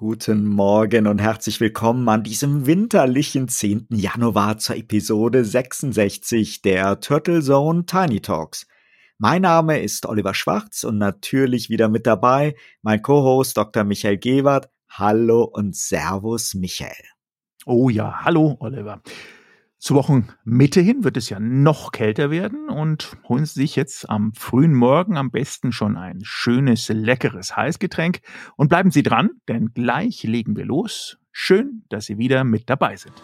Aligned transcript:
Guten 0.00 0.46
Morgen 0.46 1.08
und 1.08 1.18
herzlich 1.18 1.58
willkommen 1.58 2.08
an 2.08 2.22
diesem 2.22 2.66
winterlichen 2.66 3.48
10. 3.48 3.88
Januar 3.90 4.58
zur 4.58 4.76
Episode 4.76 5.44
66 5.44 6.62
der 6.62 7.00
Turtle 7.00 7.42
Zone 7.42 7.84
Tiny 7.84 8.20
Talks. 8.20 8.68
Mein 9.18 9.42
Name 9.42 9.80
ist 9.80 10.06
Oliver 10.06 10.34
Schwarz 10.34 10.84
und 10.84 10.98
natürlich 10.98 11.68
wieder 11.68 11.88
mit 11.88 12.06
dabei 12.06 12.54
mein 12.82 13.02
Co-Host 13.02 13.56
Dr. 13.56 13.82
Michael 13.82 14.18
Gewert. 14.18 14.70
Hallo 14.88 15.42
und 15.42 15.74
Servus 15.74 16.54
Michael. 16.54 17.04
Oh 17.66 17.88
ja, 17.88 18.24
hallo 18.24 18.56
Oliver. 18.60 19.02
Zur 19.80 19.96
Wochenmitte 19.96 20.80
hin 20.80 21.04
wird 21.04 21.16
es 21.16 21.30
ja 21.30 21.38
noch 21.38 21.92
kälter 21.92 22.32
werden 22.32 22.68
und 22.68 23.16
holen 23.28 23.46
Sie 23.46 23.60
sich 23.60 23.76
jetzt 23.76 24.10
am 24.10 24.32
frühen 24.34 24.74
Morgen 24.74 25.16
am 25.16 25.30
besten 25.30 25.70
schon 25.70 25.96
ein 25.96 26.18
schönes, 26.22 26.88
leckeres 26.88 27.56
Heißgetränk 27.56 28.20
und 28.56 28.68
bleiben 28.68 28.90
Sie 28.90 29.04
dran, 29.04 29.30
denn 29.46 29.72
gleich 29.74 30.24
legen 30.24 30.56
wir 30.56 30.64
los. 30.64 31.18
Schön, 31.30 31.84
dass 31.90 32.06
Sie 32.06 32.18
wieder 32.18 32.42
mit 32.42 32.68
dabei 32.68 32.96
sind. 32.96 33.14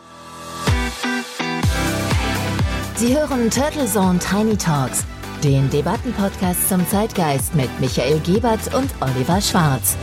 Sie 2.94 3.16
hören 3.16 3.50
Turtle 3.50 3.86
Zone 3.86 4.20
Tiny 4.20 4.56
Talks, 4.56 5.04
den 5.42 5.68
Debattenpodcast 5.70 6.68
zum 6.68 6.86
Zeitgeist 6.86 7.56
mit 7.56 7.68
Michael 7.80 8.20
Gebert 8.20 8.72
und 8.72 8.94
Oliver 9.00 9.40
Schwarz. 9.40 9.96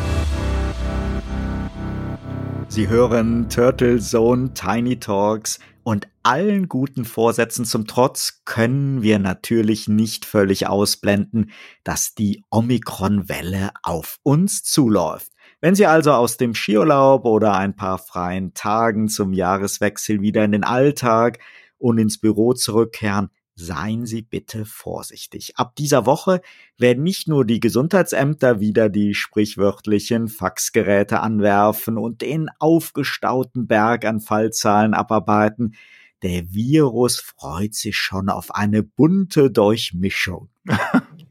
Sie 2.68 2.88
hören 2.88 3.50
Turtle 3.50 4.00
Zone 4.00 4.54
Tiny 4.54 4.98
Talks 4.98 5.60
und 5.84 6.08
allen 6.24 6.68
guten 6.68 7.06
Vorsätzen 7.06 7.66
zum 7.66 7.88
Trotz 7.88 8.42
können 8.46 9.02
wir 9.02 9.20
natürlich 9.20 9.88
nicht 9.88 10.26
völlig 10.26 10.68
ausblenden, 10.68 11.52
dass 11.84 12.14
die 12.14 12.44
Omikron-Welle 12.50 13.72
auf 13.84 14.18
uns 14.24 14.64
zuläuft. 14.64 15.32
Wenn 15.60 15.76
Sie 15.76 15.86
also 15.86 16.12
aus 16.12 16.38
dem 16.38 16.56
Skiurlaub 16.56 17.26
oder 17.26 17.56
ein 17.56 17.76
paar 17.76 18.00
freien 18.00 18.54
Tagen 18.54 19.10
zum 19.10 19.34
Jahreswechsel 19.34 20.22
wieder 20.22 20.44
in 20.44 20.52
den 20.52 20.64
Alltag 20.64 21.40
und 21.78 21.98
ins 21.98 22.20
Büro 22.20 22.54
zurückkehren, 22.54 23.30
seien 23.62 24.06
Sie 24.06 24.22
bitte 24.22 24.66
vorsichtig. 24.66 25.58
Ab 25.58 25.76
dieser 25.76 26.06
Woche 26.06 26.42
werden 26.78 27.04
nicht 27.04 27.28
nur 27.28 27.46
die 27.46 27.60
Gesundheitsämter 27.60 28.60
wieder 28.60 28.90
die 28.90 29.14
sprichwörtlichen 29.14 30.28
Faxgeräte 30.28 31.22
anwerfen 31.22 31.98
und 31.98 32.22
den 32.22 32.50
aufgestauten 32.60 33.68
Berg 33.68 34.06
an 34.06 34.20
Fallzahlen 34.20 34.94
abarbeiten. 34.94 35.76
Der 36.24 36.54
Virus 36.54 37.20
freut 37.20 37.74
sich 37.74 37.98
schon 37.98 38.30
auf 38.30 38.54
eine 38.54 38.84
bunte 38.84 39.52
Durchmischung. 39.52 40.50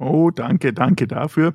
Oh, 0.03 0.31
danke, 0.31 0.73
danke 0.73 1.07
dafür. 1.07 1.55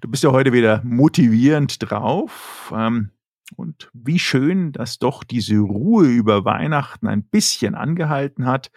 Du 0.00 0.10
bist 0.10 0.24
ja 0.24 0.32
heute 0.32 0.52
wieder 0.52 0.82
motivierend 0.82 1.76
drauf. 1.78 2.74
Ähm, 2.76 3.10
und 3.56 3.90
wie 3.92 4.18
schön, 4.18 4.72
dass 4.72 4.98
doch 4.98 5.24
diese 5.24 5.58
Ruhe 5.58 6.06
über 6.06 6.44
Weihnachten 6.44 7.06
ein 7.06 7.24
bisschen 7.24 7.74
angehalten 7.74 8.46
hat. 8.46 8.70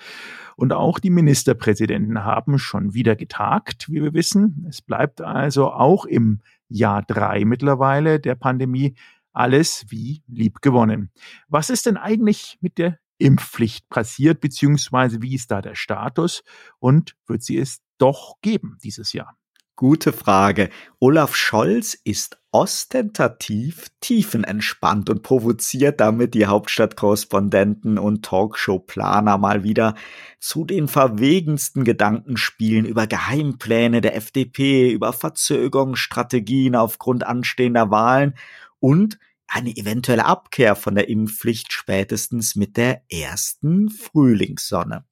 Und 0.56 0.74
auch 0.74 1.00
die 1.00 1.10
Ministerpräsidenten 1.10 2.24
haben 2.24 2.60
schon 2.60 2.94
wieder 2.94 3.16
getagt, 3.16 3.90
wie 3.90 4.02
wir 4.02 4.14
wissen. 4.14 4.66
Es 4.70 4.82
bleibt 4.82 5.22
also 5.22 5.72
auch 5.72 6.06
im 6.06 6.42
Jahr 6.70 7.04
drei 7.04 7.46
mittlerweile 7.46 8.20
der 8.20 8.36
Pandemie 8.36 8.96
alles 9.34 9.86
wie 9.90 10.24
lieb 10.28 10.62
gewonnen. 10.62 11.12
Was 11.48 11.70
ist 11.70 11.86
denn 11.86 11.98
eigentlich 11.98 12.58
mit 12.62 12.78
der 12.78 12.98
Impfpflicht 13.20 13.88
passiert, 13.90 14.42
beziehungsweise 14.42 15.22
wie 15.22 15.36
ist 15.36 15.52
da 15.52 15.62
der 15.62 15.76
Status 15.76 16.44
und 16.80 17.16
wird 17.28 17.44
sie 17.44 17.58
es 17.58 17.82
doch 17.98 18.36
geben 18.42 18.78
dieses 18.84 19.14
Jahr? 19.14 19.38
Gute 19.78 20.12
Frage. 20.12 20.72
Olaf 21.00 21.36
Scholz 21.36 21.94
ist 22.04 22.40
ostentativ 22.52 23.90
tiefenentspannt 24.02 25.08
und 25.12 25.22
provoziert 25.22 26.00
damit 26.00 26.34
die 26.34 26.48
Hauptstadtkorrespondenten 26.48 28.00
und 28.00 28.26
Talkshow-Planer 28.26 29.38
mal 29.38 29.64
wieder 29.64 29.94
zu 30.40 30.66
den 30.66 30.88
verwegensten 30.88 31.84
Gedankenspielen 31.84 32.86
über 32.88 33.06
Geheimpläne 33.06 34.02
der 34.02 34.16
FDP, 34.16 34.90
über 34.90 35.14
Verzögerungsstrategien 35.14 36.76
aufgrund 36.76 37.24
anstehender 37.24 37.92
Wahlen 37.92 38.34
und 38.80 39.20
eine 39.46 39.78
eventuelle 39.78 40.26
Abkehr 40.26 40.76
von 40.76 40.96
der 40.96 41.08
Impfpflicht 41.08 41.72
spätestens 41.72 42.56
mit 42.56 42.78
der 42.78 43.04
ersten 43.12 43.92
Frühlingssonne. 43.92 45.06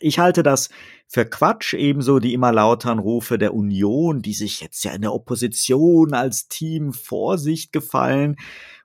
Ich 0.00 0.18
halte 0.18 0.42
das 0.42 0.68
für 1.08 1.24
Quatsch, 1.24 1.74
ebenso 1.74 2.18
die 2.18 2.34
immer 2.34 2.52
lauteren 2.52 2.98
Rufe 2.98 3.38
der 3.38 3.54
Union, 3.54 4.22
die 4.22 4.34
sich 4.34 4.60
jetzt 4.60 4.84
ja 4.84 4.92
in 4.92 5.02
der 5.02 5.12
Opposition 5.12 6.14
als 6.14 6.48
Team 6.48 6.92
Vorsicht 6.92 7.72
gefallen 7.72 8.36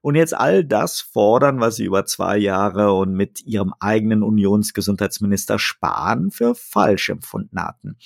und 0.02 0.16
jetzt 0.16 0.36
all 0.36 0.64
das 0.64 1.02
fordern, 1.02 1.60
was 1.60 1.76
sie 1.76 1.86
über 1.86 2.06
zwei 2.06 2.38
Jahre 2.38 2.94
und 2.94 3.14
mit 3.14 3.42
ihrem 3.46 3.74
eigenen 3.80 4.24
Unionsgesundheitsminister 4.24 5.60
Spahn 5.60 6.32
für 6.32 6.56
falsch 6.56 7.10
empfunden 7.10 7.62
hatten. 7.62 7.98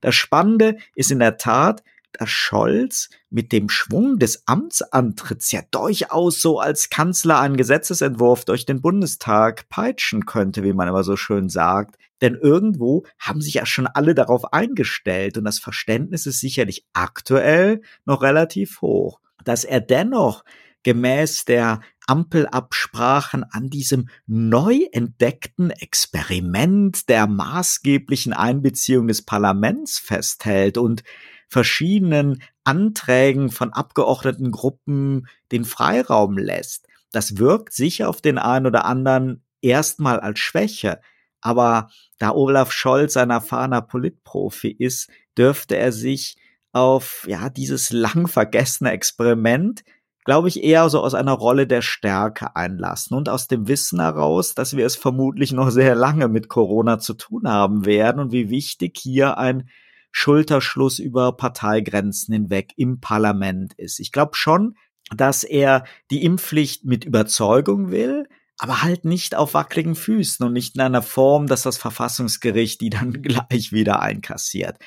Das 0.00 0.14
Spannende 0.14 0.76
ist 0.94 1.10
in 1.10 1.20
der 1.20 1.36
Tat, 1.36 1.82
dass 2.12 2.30
Scholz 2.30 3.10
mit 3.30 3.52
dem 3.52 3.68
Schwung 3.68 4.18
des 4.18 4.46
Amtsantritts 4.46 5.50
ja 5.52 5.62
durchaus 5.70 6.40
so 6.40 6.60
als 6.60 6.90
Kanzler 6.90 7.40
einen 7.40 7.56
Gesetzesentwurf 7.56 8.44
durch 8.44 8.66
den 8.66 8.80
Bundestag 8.80 9.68
peitschen 9.68 10.24
könnte, 10.24 10.62
wie 10.62 10.72
man 10.72 10.88
immer 10.88 11.02
so 11.02 11.16
schön 11.16 11.48
sagt. 11.48 11.96
Denn 12.24 12.36
irgendwo 12.36 13.04
haben 13.18 13.42
sich 13.42 13.52
ja 13.52 13.66
schon 13.66 13.86
alle 13.86 14.14
darauf 14.14 14.54
eingestellt 14.54 15.36
und 15.36 15.44
das 15.44 15.58
Verständnis 15.58 16.24
ist 16.24 16.40
sicherlich 16.40 16.86
aktuell 16.94 17.82
noch 18.06 18.22
relativ 18.22 18.80
hoch. 18.80 19.20
Dass 19.44 19.64
er 19.64 19.82
dennoch 19.82 20.42
gemäß 20.84 21.44
der 21.44 21.82
Ampelabsprachen 22.06 23.44
an 23.44 23.68
diesem 23.68 24.08
neu 24.26 24.86
entdeckten 24.92 25.68
Experiment 25.68 27.10
der 27.10 27.26
maßgeblichen 27.26 28.32
Einbeziehung 28.32 29.06
des 29.06 29.20
Parlaments 29.20 29.98
festhält 29.98 30.78
und 30.78 31.04
verschiedenen 31.50 32.42
Anträgen 32.64 33.50
von 33.50 33.70
Abgeordnetengruppen 33.70 35.28
den 35.52 35.66
Freiraum 35.66 36.38
lässt. 36.38 36.86
Das 37.12 37.36
wirkt 37.36 37.74
sicher 37.74 38.08
auf 38.08 38.22
den 38.22 38.38
einen 38.38 38.64
oder 38.64 38.86
anderen 38.86 39.44
erstmal 39.60 40.20
als 40.20 40.38
Schwäche. 40.38 41.00
Aber 41.44 41.90
da 42.18 42.32
Olaf 42.32 42.72
Scholz 42.72 43.18
ein 43.18 43.28
erfahrener 43.28 43.82
Politprofi 43.82 44.70
ist, 44.70 45.10
dürfte 45.36 45.76
er 45.76 45.92
sich 45.92 46.36
auf, 46.72 47.26
ja, 47.28 47.50
dieses 47.50 47.92
lang 47.92 48.26
vergessene 48.26 48.90
Experiment, 48.92 49.84
glaube 50.24 50.48
ich, 50.48 50.64
eher 50.64 50.88
so 50.88 51.02
aus 51.02 51.12
einer 51.12 51.34
Rolle 51.34 51.66
der 51.66 51.82
Stärke 51.82 52.56
einlassen 52.56 53.14
und 53.14 53.28
aus 53.28 53.46
dem 53.46 53.68
Wissen 53.68 54.00
heraus, 54.00 54.54
dass 54.54 54.74
wir 54.74 54.86
es 54.86 54.96
vermutlich 54.96 55.52
noch 55.52 55.68
sehr 55.68 55.94
lange 55.94 56.28
mit 56.28 56.48
Corona 56.48 56.98
zu 56.98 57.12
tun 57.12 57.46
haben 57.46 57.84
werden 57.84 58.20
und 58.20 58.32
wie 58.32 58.48
wichtig 58.48 58.96
hier 58.98 59.36
ein 59.36 59.68
Schulterschluss 60.12 60.98
über 60.98 61.36
Parteigrenzen 61.36 62.32
hinweg 62.32 62.72
im 62.76 63.00
Parlament 63.00 63.74
ist. 63.74 64.00
Ich 64.00 64.12
glaube 64.12 64.34
schon, 64.34 64.76
dass 65.14 65.44
er 65.44 65.84
die 66.10 66.24
Impfpflicht 66.24 66.86
mit 66.86 67.04
Überzeugung 67.04 67.90
will, 67.90 68.26
aber 68.58 68.82
halt 68.82 69.04
nicht 69.04 69.34
auf 69.34 69.54
wackeligen 69.54 69.94
Füßen 69.94 70.46
und 70.46 70.52
nicht 70.52 70.76
in 70.76 70.80
einer 70.80 71.02
Form, 71.02 71.46
dass 71.46 71.62
das 71.62 71.76
Verfassungsgericht 71.76 72.80
die 72.80 72.90
dann 72.90 73.12
gleich 73.22 73.72
wieder 73.72 74.00
einkassiert. 74.00 74.78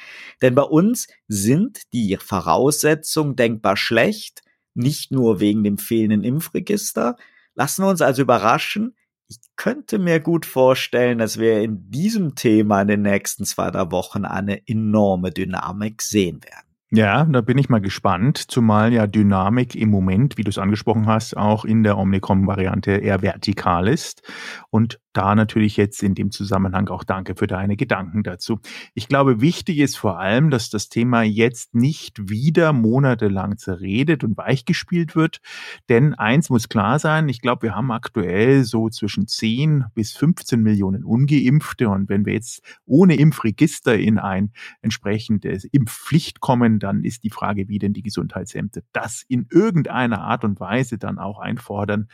Denn 0.42 0.56
bei 0.56 0.64
uns 0.64 1.08
sind 1.28 1.82
die 1.94 2.18
Voraussetzungen 2.18 3.36
denkbar 3.36 3.78
schlecht, 3.78 4.44
nicht 4.74 5.12
nur 5.12 5.40
wegen 5.40 5.64
dem 5.64 5.78
fehlenden 5.78 6.24
Impfregister. 6.24 7.16
Lassen 7.56 7.84
wir 7.84 7.90
uns 7.90 8.02
also 8.02 8.22
überraschen. 8.22 8.96
Ich 9.28 9.40
könnte 9.58 10.00
mir 10.00 10.22
gut 10.22 10.46
vorstellen, 10.46 11.18
dass 11.18 11.38
wir 11.38 11.62
in 11.62 11.90
diesem 11.90 12.36
Thema 12.36 12.82
in 12.82 12.88
den 12.88 13.02
nächsten 13.02 13.44
zwei, 13.44 13.72
drei 13.72 13.92
Wochen 13.92 14.24
eine 14.24 14.66
enorme 14.68 15.32
Dynamik 15.32 16.02
sehen 16.02 16.42
werden. 16.44 16.67
Ja, 16.92 17.26
da 17.26 17.42
bin 17.42 17.58
ich 17.58 17.68
mal 17.68 17.82
gespannt, 17.82 18.38
zumal 18.38 18.94
ja 18.94 19.08
Dynamik 19.08 19.76
im 19.76 19.90
Moment, 19.90 20.38
wie 20.38 20.44
du 20.44 20.50
es 20.50 20.58
angesprochen 20.58 21.06
hast, 21.06 21.36
auch 21.36 21.66
in 21.66 21.84
der 21.84 21.98
Omnicom-Variante 21.98 22.92
eher 22.92 23.22
vertikal 23.22 23.90
ist. 23.90 24.22
Und 24.70 24.98
da 25.18 25.34
natürlich 25.34 25.78
jetzt 25.78 26.04
in 26.04 26.14
dem 26.14 26.30
Zusammenhang 26.30 26.90
auch 26.90 27.04
danke 27.04 27.36
für 27.36 27.48
deine 27.48 27.76
Gedanken 27.76 28.22
dazu. 28.22 28.60
Ich 28.94 29.08
glaube, 29.08 29.42
wichtig 29.42 29.80
ist 29.80 29.98
vor 29.98 30.20
allem, 30.20 30.52
dass 30.52 30.70
das 30.70 30.90
Thema 30.90 31.24
jetzt 31.24 31.74
nicht 31.74 32.30
wieder 32.30 32.72
monatelang 32.72 33.58
zerredet 33.58 34.24
und 34.24 34.38
weichgespielt 34.38 35.16
wird. 35.16 35.40
Denn 35.90 36.14
eins 36.14 36.52
muss 36.52 36.70
klar 36.70 37.00
sein, 37.00 37.30
ich 37.30 37.42
glaube, 37.42 37.64
wir 37.64 37.76
haben 37.76 37.92
aktuell 37.92 38.64
so 38.64 38.90
zwischen 38.90 39.28
10 39.28 39.86
bis 39.96 40.12
15 40.14 40.62
Millionen 40.62 41.04
Ungeimpfte. 41.04 41.90
Und 41.90 42.10
wenn 42.10 42.28
wir 42.28 42.34
jetzt 42.34 42.62
ohne 42.86 43.16
Impfregister 43.16 43.98
in 43.98 44.20
ein 44.20 44.52
entsprechendes 44.82 45.64
Impfpflicht 45.66 46.42
kommen, 46.42 46.78
dann 46.78 47.04
ist 47.04 47.24
die 47.24 47.32
Frage, 47.32 47.68
wie 47.70 47.80
denn 47.80 47.94
die 47.94 48.04
Gesundheitsämter 48.04 48.82
das 48.94 49.24
in 49.28 49.48
irgendeiner 49.50 50.22
Art 50.22 50.44
und 50.44 50.60
Weise 50.60 51.00
dann 51.00 51.18
auch 51.18 51.40
einfordern 51.40 52.08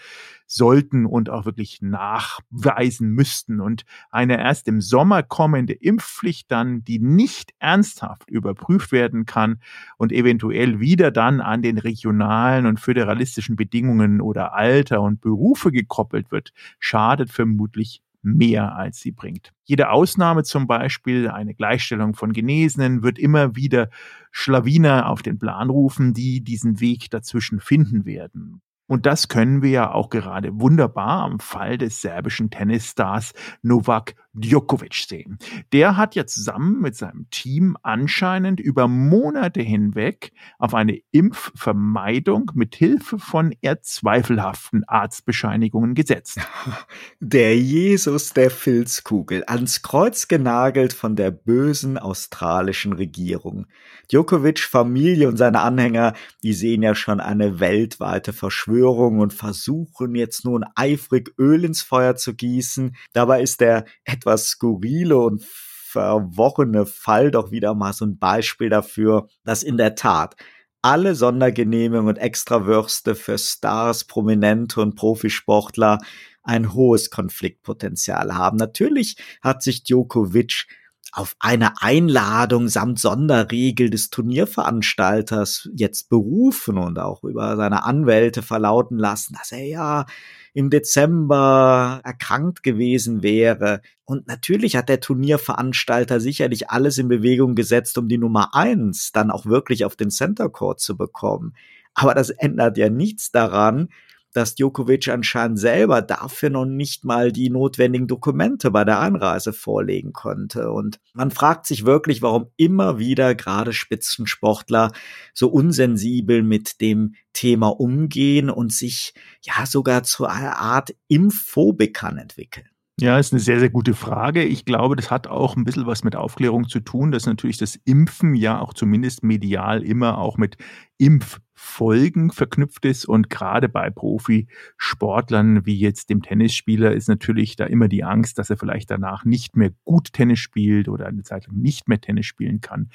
sollten 0.46 1.06
und 1.06 1.30
auch 1.30 1.46
wirklich 1.46 1.82
nachweisen 1.82 2.93
reisen 2.94 3.12
müssten 3.12 3.60
und 3.60 3.84
eine 4.10 4.40
erst 4.40 4.68
im 4.68 4.82
Sommer 4.82 5.24
kommende 5.24 5.74
Impfpflicht 5.74 6.52
dann, 6.52 6.84
die 6.84 7.00
nicht 7.00 7.54
ernsthaft 7.60 8.30
überprüft 8.30 8.92
werden 8.92 9.26
kann 9.26 9.60
und 9.98 10.12
eventuell 10.12 10.80
wieder 10.80 11.12
dann 11.12 11.42
an 11.42 11.62
den 11.62 11.78
regionalen 11.78 12.66
und 12.66 12.80
föderalistischen 12.80 13.56
Bedingungen 13.56 14.22
oder 14.22 14.54
Alter 14.54 15.02
und 15.02 15.22
Berufe 15.22 15.72
gekoppelt 15.72 16.32
wird, 16.32 16.52
schadet 16.80 17.32
vermutlich 17.32 18.02
mehr 18.26 18.76
als 18.76 19.02
sie 19.02 19.12
bringt. 19.12 19.52
Jede 19.66 19.90
Ausnahme 19.90 20.44
zum 20.44 20.66
Beispiel, 20.66 21.28
eine 21.30 21.54
Gleichstellung 21.54 22.14
von 22.14 22.32
Genesenen, 22.32 23.04
wird 23.04 23.20
immer 23.20 23.58
wieder 23.58 23.90
Schlawiner 24.32 25.10
auf 25.10 25.22
den 25.22 25.40
Plan 25.40 25.70
rufen, 25.70 26.14
die 26.14 26.42
diesen 26.42 26.80
Weg 26.80 27.10
dazwischen 27.12 27.60
finden 27.60 28.06
werden. 28.06 28.62
Und 28.88 29.06
das 29.06 29.28
können 29.28 29.62
wir 29.62 29.70
ja 29.70 29.92
auch 29.92 30.10
gerade 30.10 30.60
wunderbar 30.60 31.24
am 31.24 31.40
Fall 31.40 31.78
des 31.78 32.02
serbischen 32.02 32.50
Tennisstars 32.50 33.34
Novak 33.62 34.16
Djokovic 34.34 34.96
sehen. 34.96 35.38
Der 35.74 35.96
hat 35.96 36.16
ja 36.16 36.26
zusammen 36.26 36.82
mit 36.82 36.96
seinem 36.96 37.30
Team 37.30 37.78
anscheinend 37.84 38.60
über 38.60 38.88
Monate 38.88 39.62
hinweg 39.62 40.32
auf 40.58 40.74
eine 40.74 41.00
Impfvermeidung 41.12 42.52
mit 42.56 42.76
Hilfe 42.76 43.20
von 43.20 43.54
eher 43.62 43.82
zweifelhaften 43.82 44.84
Arztbescheinigungen 44.86 45.94
gesetzt. 45.94 46.40
Der 47.20 47.58
Jesus 47.58 48.34
der 48.34 48.50
Filzkugel, 48.50 49.44
ans 49.48 49.82
Kreuz 49.82 50.28
genagelt 50.28 50.94
von 50.94 51.16
der 51.16 51.32
bösen 51.32 51.98
australischen 51.98 52.94
Regierung. 52.94 53.68
Djokovic, 54.12 54.60
Familie 54.60 55.28
und 55.28 55.38
seine 55.38 55.62
Anhänger, 55.62 56.14
die 56.44 56.54
sehen 56.54 56.84
ja 56.84 56.96
schon 56.96 57.20
eine 57.20 57.60
weltweite 57.60 58.34
Verschwörung 58.34 59.20
und 59.20 59.34
versuchen 59.34 60.16
jetzt 60.16 60.46
nun 60.46 60.66
eifrig 60.76 61.34
Öl 61.38 61.64
ins 61.64 61.82
Feuer 61.82 62.16
zu 62.16 62.34
gießen. 62.34 62.96
Dabei 63.14 63.42
ist 63.42 63.62
der 63.62 63.86
etwas 64.24 64.48
skurrile 64.48 65.18
und 65.18 65.44
verworrene 65.44 66.86
Fall 66.86 67.30
doch 67.30 67.52
wieder 67.52 67.76
mal 67.76 67.94
so 67.94 68.06
ein 68.06 68.18
Beispiel 68.18 68.70
dafür, 68.70 69.28
dass 69.44 69.64
in 69.64 69.78
der 69.78 69.96
Tat 69.96 70.36
alle 70.82 71.16
Sondergenehmigungen 71.16 72.16
und 72.16 72.18
Extrawürste 72.18 73.16
für 73.16 73.38
Stars, 73.38 74.06
Prominente 74.06 74.82
und 74.82 74.96
Profisportler 74.96 76.00
ein 76.42 76.74
hohes 76.74 77.10
Konfliktpotenzial 77.10 78.34
haben. 78.34 78.58
Natürlich 78.58 79.18
hat 79.42 79.62
sich 79.62 79.84
Djokovic 79.84 80.66
auf 81.12 81.36
eine 81.40 81.82
Einladung 81.82 82.70
samt 82.70 82.98
Sonderregel 82.98 83.92
des 83.92 84.10
Turnierveranstalters 84.10 85.70
jetzt 85.76 86.10
berufen 86.10 86.80
und 86.80 86.98
auch 86.98 87.24
über 87.24 87.56
seine 87.56 87.84
Anwälte 87.84 88.42
verlauten 88.42 88.98
lassen, 88.98 89.36
dass 89.38 89.52
er 89.52 89.66
ja 89.66 90.06
im 90.54 90.70
Dezember 90.70 92.02
erkrankt 92.04 92.64
gewesen 92.64 93.24
wäre. 93.24 93.82
Und 94.06 94.28
natürlich 94.28 94.76
hat 94.76 94.90
der 94.90 95.00
Turnierveranstalter 95.00 96.20
sicherlich 96.20 96.70
alles 96.70 96.98
in 96.98 97.08
Bewegung 97.08 97.56
gesetzt, 97.56 97.98
um 97.98 98.08
die 98.08 98.18
Nummer 98.20 98.54
eins 98.54 99.12
dann 99.12 99.32
auch 99.32 99.46
wirklich 99.46 99.86
auf 99.86 99.96
den 99.96 100.12
Center 100.12 100.50
Court 100.50 100.80
zu 100.80 100.96
bekommen. 100.96 101.54
Aber 101.96 102.14
das 102.14 102.30
ändert 102.30 102.78
ja 102.78 102.90
nichts 102.90 103.32
daran, 103.32 103.90
dass 104.34 104.56
Djokovic 104.56 105.08
anscheinend 105.08 105.60
selber 105.60 106.02
dafür 106.02 106.50
noch 106.50 106.66
nicht 106.66 107.06
mal 107.06 107.32
die 107.32 107.50
notwendigen 107.50 108.08
Dokumente 108.08 108.72
bei 108.72 108.84
der 108.84 109.00
Einreise 109.00 109.54
vorlegen 109.54 110.12
konnte. 110.12 110.72
Und 110.72 111.00
man 111.14 111.32
fragt 111.32 111.68
sich 111.68 111.86
wirklich, 111.86 112.22
warum 112.22 112.48
immer 112.58 113.00
wieder 113.00 113.36
gerade 113.36 113.74
Spitzensportler 113.74 114.92
so 115.34 115.48
unsensibel 115.48 116.44
mit 116.44 116.82
dem 116.82 117.16
Thema 117.34 117.68
umgehen 117.68 118.50
und 118.50 118.74
sich 118.74 119.14
ja 119.42 119.66
sogar 119.66 120.04
zu 120.04 120.26
einer 120.26 120.58
Art 120.58 120.94
Impfphobikern 121.08 122.18
entwickeln. 122.18 122.73
Ja, 123.04 123.20
ist 123.20 123.34
eine 123.34 123.42
sehr, 123.42 123.60
sehr 123.60 123.70
gute 123.70 123.96
Frage. 123.96 124.46
Ich 124.46 124.64
glaube, 124.64 124.96
das 124.96 125.12
hat 125.12 125.28
auch 125.28 125.58
ein 125.58 125.66
bisschen 125.66 125.86
was 125.86 126.06
mit 126.06 126.16
Aufklärung 126.16 126.70
zu 126.70 126.80
tun, 126.80 127.12
dass 127.12 127.26
natürlich 127.26 127.58
das 127.58 127.76
Impfen 127.84 128.34
ja 128.34 128.62
auch 128.62 128.74
zumindest 128.74 129.26
medial 129.26 129.84
immer 129.84 130.20
auch 130.20 130.38
mit 130.38 130.56
Impffolgen 130.98 132.32
verknüpft 132.32 132.86
ist. 132.86 133.04
Und 133.04 133.30
gerade 133.30 133.68
bei 133.68 133.90
Profisportlern 133.90 135.66
wie 135.66 135.78
jetzt 135.78 136.12
dem 136.12 136.22
Tennisspieler 136.22 136.94
ist 136.94 137.10
natürlich 137.10 137.58
da 137.58 137.66
immer 137.66 137.90
die 137.90 138.06
Angst, 138.06 138.40
dass 138.40 138.50
er 138.50 138.56
vielleicht 138.56 138.90
danach 138.90 139.26
nicht 139.26 139.58
mehr 139.58 139.72
gut 139.84 140.14
Tennis 140.14 140.40
spielt 140.40 140.88
oder 140.88 141.06
eine 141.06 141.24
Zeit 141.24 141.48
lang 141.48 141.58
nicht 141.58 141.90
mehr 141.90 142.00
Tennis 142.00 142.28
spielen 142.28 142.62
kann. 142.62 142.90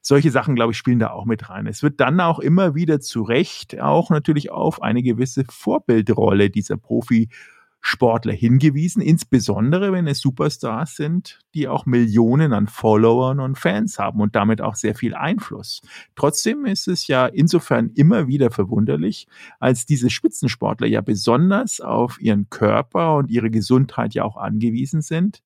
Solche 0.00 0.30
Sachen, 0.30 0.54
glaube 0.54 0.72
ich, 0.72 0.78
spielen 0.78 1.00
da 1.00 1.10
auch 1.10 1.26
mit 1.26 1.50
rein. 1.50 1.66
Es 1.66 1.82
wird 1.82 2.00
dann 2.00 2.18
auch 2.20 2.38
immer 2.38 2.74
wieder 2.74 3.00
zu 3.00 3.20
Recht 3.20 3.78
auch 3.78 4.08
natürlich 4.08 4.50
auf 4.50 4.80
eine 4.80 5.02
gewisse 5.02 5.44
Vorbildrolle 5.50 6.48
dieser 6.48 6.78
Profi 6.78 7.28
Sportler 7.80 8.32
hingewiesen, 8.32 9.00
insbesondere 9.00 9.92
wenn 9.92 10.06
es 10.06 10.20
Superstars 10.20 10.96
sind, 10.96 11.38
die 11.54 11.66
auch 11.66 11.86
Millionen 11.86 12.52
an 12.52 12.66
Followern 12.66 13.40
und 13.40 13.58
Fans 13.58 13.98
haben 13.98 14.20
und 14.20 14.36
damit 14.36 14.60
auch 14.60 14.74
sehr 14.74 14.94
viel 14.94 15.14
Einfluss. 15.14 15.80
Trotzdem 16.14 16.66
ist 16.66 16.88
es 16.88 17.06
ja 17.06 17.26
insofern 17.26 17.90
immer 17.94 18.28
wieder 18.28 18.50
verwunderlich, 18.50 19.26
als 19.58 19.86
diese 19.86 20.10
Spitzensportler 20.10 20.86
ja 20.86 21.00
besonders 21.00 21.80
auf 21.80 22.20
ihren 22.20 22.50
Körper 22.50 23.16
und 23.16 23.30
ihre 23.30 23.50
Gesundheit 23.50 24.14
ja 24.14 24.24
auch 24.24 24.36
angewiesen 24.36 25.00
sind. 25.00 25.42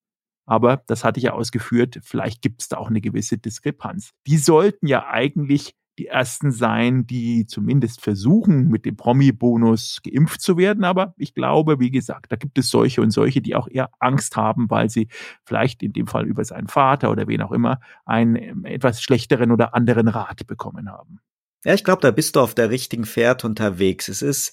Aber 0.46 0.82
das 0.86 1.04
hatte 1.04 1.18
ich 1.18 1.24
ja 1.24 1.32
ausgeführt, 1.32 2.00
vielleicht 2.02 2.42
gibt 2.42 2.62
es 2.62 2.68
da 2.68 2.76
auch 2.76 2.88
eine 2.88 3.00
gewisse 3.00 3.38
Diskrepanz. 3.38 4.10
Die 4.26 4.36
sollten 4.36 4.86
ja 4.86 5.06
eigentlich 5.06 5.74
die 5.98 6.06
ersten 6.06 6.50
sein, 6.50 7.06
die 7.06 7.46
zumindest 7.46 8.00
versuchen, 8.00 8.68
mit 8.68 8.84
dem 8.84 8.96
Promi-Bonus 8.96 10.00
geimpft 10.02 10.40
zu 10.40 10.56
werden. 10.56 10.84
Aber 10.84 11.14
ich 11.16 11.34
glaube, 11.34 11.78
wie 11.80 11.90
gesagt, 11.90 12.32
da 12.32 12.36
gibt 12.36 12.58
es 12.58 12.70
solche 12.70 13.00
und 13.00 13.10
solche, 13.10 13.40
die 13.40 13.54
auch 13.54 13.68
eher 13.68 13.90
Angst 14.00 14.36
haben, 14.36 14.68
weil 14.70 14.90
sie 14.90 15.08
vielleicht 15.44 15.82
in 15.82 15.92
dem 15.92 16.06
Fall 16.06 16.26
über 16.26 16.44
seinen 16.44 16.68
Vater 16.68 17.10
oder 17.10 17.28
wen 17.28 17.42
auch 17.42 17.52
immer 17.52 17.80
einen 18.04 18.36
ähm, 18.36 18.64
etwas 18.64 19.02
schlechteren 19.02 19.52
oder 19.52 19.74
anderen 19.74 20.08
Rat 20.08 20.46
bekommen 20.46 20.90
haben. 20.90 21.20
Ja, 21.64 21.72
ich 21.72 21.84
glaube, 21.84 22.02
da 22.02 22.10
bist 22.10 22.36
du 22.36 22.40
auf 22.40 22.54
der 22.54 22.70
richtigen 22.70 23.04
Pferd 23.04 23.44
unterwegs. 23.44 24.08
Es 24.08 24.20
ist 24.20 24.52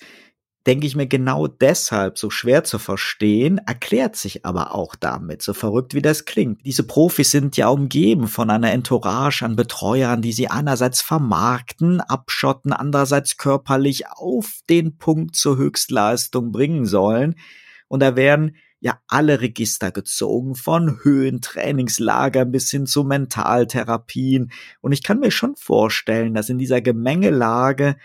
denke 0.67 0.85
ich 0.85 0.95
mir, 0.95 1.07
genau 1.07 1.47
deshalb 1.47 2.17
so 2.17 2.29
schwer 2.29 2.63
zu 2.63 2.77
verstehen, 2.77 3.59
erklärt 3.65 4.15
sich 4.15 4.45
aber 4.45 4.75
auch 4.75 4.95
damit, 4.95 5.41
so 5.41 5.53
verrückt 5.53 5.93
wie 5.95 6.01
das 6.01 6.25
klingt. 6.25 6.65
Diese 6.65 6.83
Profis 6.83 7.31
sind 7.31 7.57
ja 7.57 7.69
umgeben 7.69 8.27
von 8.27 8.49
einer 8.49 8.71
Entourage 8.71 9.43
an 9.43 9.55
Betreuern, 9.55 10.21
die 10.21 10.33
sie 10.33 10.49
einerseits 10.49 11.01
vermarkten, 11.01 11.99
abschotten, 12.01 12.73
andererseits 12.73 13.37
körperlich 13.37 14.07
auf 14.07 14.59
den 14.69 14.97
Punkt 14.97 15.35
zur 15.35 15.57
Höchstleistung 15.57 16.51
bringen 16.51 16.85
sollen. 16.85 17.35
Und 17.87 18.01
da 18.01 18.15
werden 18.15 18.55
ja 18.81 18.99
alle 19.07 19.41
Register 19.41 19.91
gezogen, 19.91 20.55
von 20.55 20.99
Höhentrainingslagern 21.03 22.51
bis 22.51 22.69
hin 22.69 22.85
zu 22.85 23.03
Mentaltherapien. 23.03 24.51
Und 24.81 24.91
ich 24.91 25.03
kann 25.03 25.19
mir 25.19 25.31
schon 25.31 25.55
vorstellen, 25.55 26.33
dass 26.33 26.49
in 26.49 26.57
dieser 26.57 26.81
Gemengelage 26.81 27.95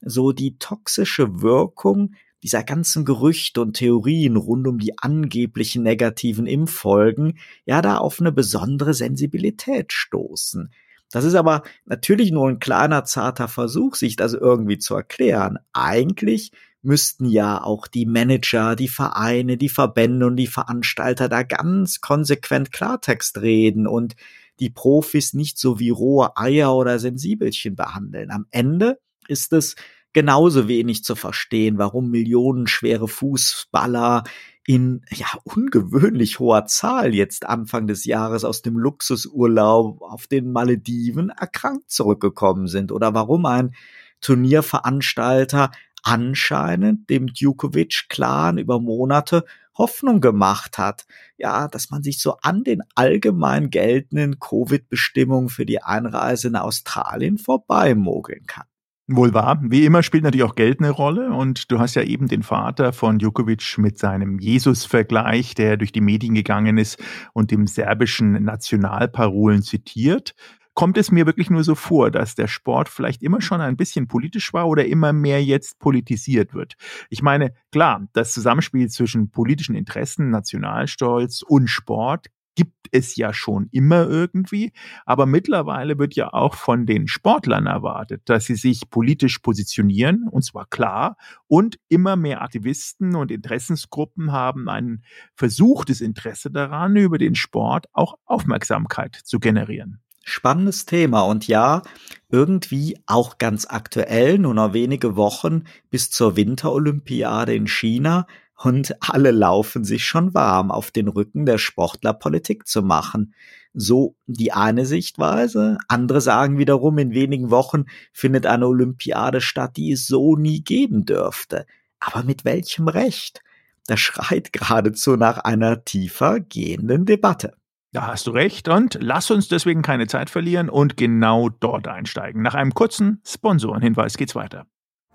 so 0.00 0.32
die 0.32 0.58
toxische 0.58 1.40
Wirkung 1.40 2.14
dieser 2.42 2.62
ganzen 2.62 3.04
Gerüchte 3.04 3.60
und 3.60 3.74
Theorien 3.74 4.36
rund 4.36 4.68
um 4.68 4.78
die 4.78 4.98
angeblichen 4.98 5.82
negativen 5.82 6.46
Impffolgen 6.46 7.38
ja 7.64 7.82
da 7.82 7.98
auf 7.98 8.20
eine 8.20 8.30
besondere 8.30 8.94
Sensibilität 8.94 9.92
stoßen. 9.92 10.70
Das 11.10 11.24
ist 11.24 11.34
aber 11.34 11.62
natürlich 11.84 12.32
nur 12.32 12.48
ein 12.48 12.58
kleiner 12.58 13.04
zarter 13.04 13.48
Versuch, 13.48 13.94
sich 13.94 14.16
das 14.16 14.34
irgendwie 14.34 14.78
zu 14.78 14.94
erklären. 14.94 15.58
Eigentlich 15.72 16.52
müssten 16.82 17.26
ja 17.26 17.62
auch 17.62 17.88
die 17.88 18.06
Manager, 18.06 18.76
die 18.76 18.88
Vereine, 18.88 19.56
die 19.56 19.68
Verbände 19.68 20.26
und 20.26 20.36
die 20.36 20.46
Veranstalter 20.46 21.28
da 21.28 21.42
ganz 21.42 22.00
konsequent 22.00 22.70
Klartext 22.70 23.38
reden 23.38 23.86
und 23.86 24.14
die 24.60 24.70
Profis 24.70 25.34
nicht 25.34 25.58
so 25.58 25.78
wie 25.80 25.90
rohe 25.90 26.36
Eier 26.36 26.74
oder 26.74 26.98
Sensibelchen 26.98 27.76
behandeln. 27.76 28.30
Am 28.30 28.46
Ende 28.50 28.98
ist 29.28 29.52
es 29.52 29.76
genauso 30.12 30.66
wenig 30.66 31.04
zu 31.04 31.14
verstehen, 31.14 31.78
warum 31.78 32.10
millionenschwere 32.10 33.06
Fußballer 33.06 34.24
in 34.66 35.02
ja 35.10 35.26
ungewöhnlich 35.44 36.38
hoher 36.38 36.66
Zahl 36.66 37.14
jetzt 37.14 37.46
Anfang 37.46 37.86
des 37.86 38.04
Jahres 38.04 38.44
aus 38.44 38.62
dem 38.62 38.78
Luxusurlaub 38.78 40.02
auf 40.02 40.26
den 40.26 40.50
Malediven 40.50 41.28
erkrankt 41.30 41.90
zurückgekommen 41.90 42.66
sind 42.66 42.92
oder 42.92 43.14
warum 43.14 43.46
ein 43.46 43.74
Turnierveranstalter 44.20 45.70
anscheinend 46.02 47.10
dem 47.10 47.26
Djokovic-Clan 47.28 48.58
über 48.58 48.80
Monate 48.80 49.44
Hoffnung 49.76 50.20
gemacht 50.20 50.78
hat, 50.78 51.04
ja, 51.36 51.68
dass 51.68 51.90
man 51.90 52.02
sich 52.02 52.20
so 52.20 52.36
an 52.42 52.64
den 52.64 52.82
allgemein 52.94 53.70
geltenden 53.70 54.40
Covid-Bestimmungen 54.40 55.48
für 55.48 55.66
die 55.66 55.82
Einreise 55.82 56.48
in 56.48 56.56
Australien 56.56 57.38
vorbeimogeln 57.38 58.46
kann. 58.46 58.66
Wohl 59.08 59.32
wahr. 59.34 59.60
Wie 59.62 59.84
immer 59.84 60.02
spielt 60.02 60.24
natürlich 60.24 60.42
auch 60.44 60.56
Geld 60.56 60.80
eine 60.80 60.90
Rolle 60.90 61.30
und 61.32 61.70
du 61.70 61.78
hast 61.78 61.94
ja 61.94 62.02
eben 62.02 62.26
den 62.26 62.42
Vater 62.42 62.92
von 62.92 63.20
Djokovic 63.20 63.78
mit 63.78 63.98
seinem 63.98 64.40
Jesus-Vergleich, 64.40 65.54
der 65.54 65.76
durch 65.76 65.92
die 65.92 66.00
Medien 66.00 66.34
gegangen 66.34 66.76
ist 66.76 67.00
und 67.32 67.52
dem 67.52 67.68
serbischen 67.68 68.32
Nationalparolen 68.42 69.62
zitiert. 69.62 70.34
kommt 70.74 70.98
es 70.98 71.10
mir 71.10 71.24
wirklich 71.24 71.50
nur 71.50 71.64
so 71.64 71.74
vor, 71.74 72.10
dass 72.10 72.34
der 72.34 72.48
Sport 72.48 72.88
vielleicht 72.88 73.22
immer 73.22 73.40
schon 73.40 73.60
ein 73.60 73.76
bisschen 73.76 74.08
politisch 74.08 74.52
war 74.52 74.68
oder 74.68 74.84
immer 74.84 75.12
mehr 75.12 75.42
jetzt 75.42 75.78
politisiert 75.78 76.52
wird. 76.52 76.74
Ich 77.08 77.22
meine, 77.22 77.54
klar, 77.72 78.06
das 78.12 78.32
Zusammenspiel 78.32 78.88
zwischen 78.88 79.30
politischen 79.30 79.74
Interessen, 79.74 80.30
Nationalstolz 80.30 81.42
und 81.42 81.68
Sport 81.68 82.26
gibt 82.56 82.88
es 82.90 83.14
ja 83.14 83.32
schon 83.32 83.68
immer 83.70 84.08
irgendwie. 84.08 84.72
Aber 85.04 85.26
mittlerweile 85.26 85.98
wird 85.98 86.16
ja 86.16 86.32
auch 86.32 86.56
von 86.56 86.86
den 86.86 87.06
Sportlern 87.06 87.66
erwartet, 87.66 88.22
dass 88.24 88.46
sie 88.46 88.56
sich 88.56 88.90
politisch 88.90 89.38
positionieren, 89.38 90.26
und 90.28 90.42
zwar 90.42 90.66
klar. 90.66 91.16
Und 91.46 91.78
immer 91.88 92.16
mehr 92.16 92.42
Aktivisten 92.42 93.14
und 93.14 93.30
Interessensgruppen 93.30 94.32
haben 94.32 94.68
ein 94.68 95.04
versuchtes 95.34 96.00
Interesse 96.00 96.50
daran, 96.50 96.96
über 96.96 97.18
den 97.18 97.36
Sport 97.36 97.86
auch 97.92 98.18
Aufmerksamkeit 98.24 99.14
zu 99.14 99.38
generieren. 99.38 100.00
Spannendes 100.28 100.86
Thema 100.86 101.20
und 101.20 101.46
ja, 101.46 101.82
irgendwie 102.28 102.98
auch 103.06 103.38
ganz 103.38 103.64
aktuell, 103.64 104.38
nur 104.38 104.54
noch 104.54 104.72
wenige 104.72 105.14
Wochen 105.14 105.64
bis 105.88 106.10
zur 106.10 106.34
Winterolympiade 106.34 107.54
in 107.54 107.68
China 107.68 108.26
und 108.62 108.94
alle 109.00 109.30
laufen 109.30 109.84
sich 109.84 110.04
schon 110.06 110.32
warm, 110.34 110.70
auf 110.70 110.90
den 110.90 111.08
Rücken 111.08 111.44
der 111.44 111.58
Sportler 111.58 112.14
Politik 112.14 112.66
zu 112.66 112.82
machen. 112.82 113.34
So 113.74 114.16
die 114.26 114.52
eine 114.52 114.86
Sichtweise. 114.86 115.76
Andere 115.88 116.22
sagen 116.22 116.58
wiederum, 116.58 116.96
in 116.98 117.12
wenigen 117.12 117.50
Wochen 117.50 117.84
findet 118.12 118.46
eine 118.46 118.66
Olympiade 118.66 119.42
statt, 119.42 119.76
die 119.76 119.92
es 119.92 120.06
so 120.06 120.36
nie 120.36 120.62
geben 120.62 121.04
dürfte. 121.04 121.66
Aber 122.00 122.22
mit 122.22 122.44
welchem 122.44 122.88
Recht? 122.88 123.42
Das 123.86 124.00
schreit 124.00 124.52
geradezu 124.52 125.16
nach 125.16 125.38
einer 125.38 125.84
tiefer 125.84 126.40
gehenden 126.40 127.04
Debatte. 127.04 127.54
Da 127.92 128.08
hast 128.08 128.26
du 128.26 128.30
recht 128.32 128.68
und 128.68 128.98
lass 129.00 129.30
uns 129.30 129.48
deswegen 129.48 129.82
keine 129.82 130.06
Zeit 130.06 130.28
verlieren 130.28 130.68
und 130.68 130.96
genau 130.96 131.48
dort 131.48 131.88
einsteigen. 131.88 132.42
Nach 132.42 132.54
einem 132.54 132.74
kurzen 132.74 133.20
Sponsorenhinweis 133.24 134.16
geht's 134.16 134.34
weiter. 134.34 134.66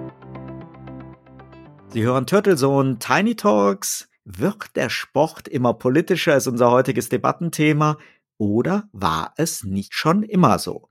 Sie 1.89 2.03
hören 2.03 2.27
Turtlesohn 2.27 2.99
Tiny 2.99 3.35
Talks. 3.35 4.11
Wird 4.27 4.77
der 4.77 4.91
Sport 4.91 5.49
immer 5.49 5.73
politischer, 5.73 6.37
ist 6.37 6.49
unser 6.49 6.71
heutiges 6.73 7.09
Debattenthema. 7.09 7.97
Oder 8.39 8.89
war 8.93 9.35
es 9.37 9.65
nicht 9.65 9.95
schon 9.95 10.23
immer 10.23 10.59
so? 10.59 10.89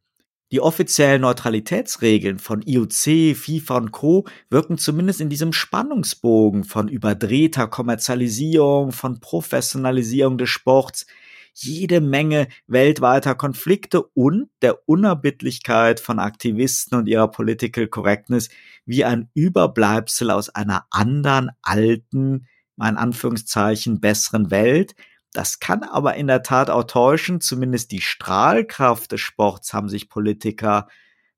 Die 0.51 0.61
offiziellen 0.61 1.21
Neutralitätsregeln 1.21 2.37
von 2.39 2.61
IOC, 2.61 3.35
FIFA 3.35 3.77
und 3.77 3.91
Co. 3.91 4.25
wirken 4.49 4.77
zumindest 4.77 5.19
in 5.19 5.29
diesem 5.29 5.53
Spannungsbogen 5.53 6.63
von 6.63 6.87
überdrehter 6.87 7.67
Kommerzialisierung, 7.67 8.91
von 8.91 9.19
Professionalisierung 9.19 10.37
des 10.37 10.49
Sports, 10.49 11.07
jede 11.55 11.99
Menge 11.99 12.47
weltweiter 12.67 13.33
Konflikte 13.33 14.03
und 14.03 14.49
der 14.61 14.87
Unerbittlichkeit 14.87 15.99
von 15.99 16.19
Aktivisten 16.19 16.97
und 16.97 17.07
ihrer 17.07 17.31
Political 17.31 17.87
Correctness 17.87 18.49
wie 18.85 19.03
ein 19.03 19.29
Überbleibsel 19.33 20.29
aus 20.31 20.49
einer 20.49 20.85
anderen, 20.91 21.51
alten, 21.63 22.47
mein 22.75 22.97
Anführungszeichen, 22.97 23.99
besseren 23.99 24.51
Welt, 24.51 24.95
das 25.35 25.59
kann 25.59 25.83
aber 25.83 26.15
in 26.15 26.27
der 26.27 26.43
Tat 26.43 26.69
auch 26.69 26.85
täuschen. 26.85 27.41
Zumindest 27.41 27.91
die 27.91 28.01
Strahlkraft 28.01 29.11
des 29.11 29.21
Sports 29.21 29.73
haben 29.73 29.89
sich 29.89 30.09
Politiker 30.09 30.87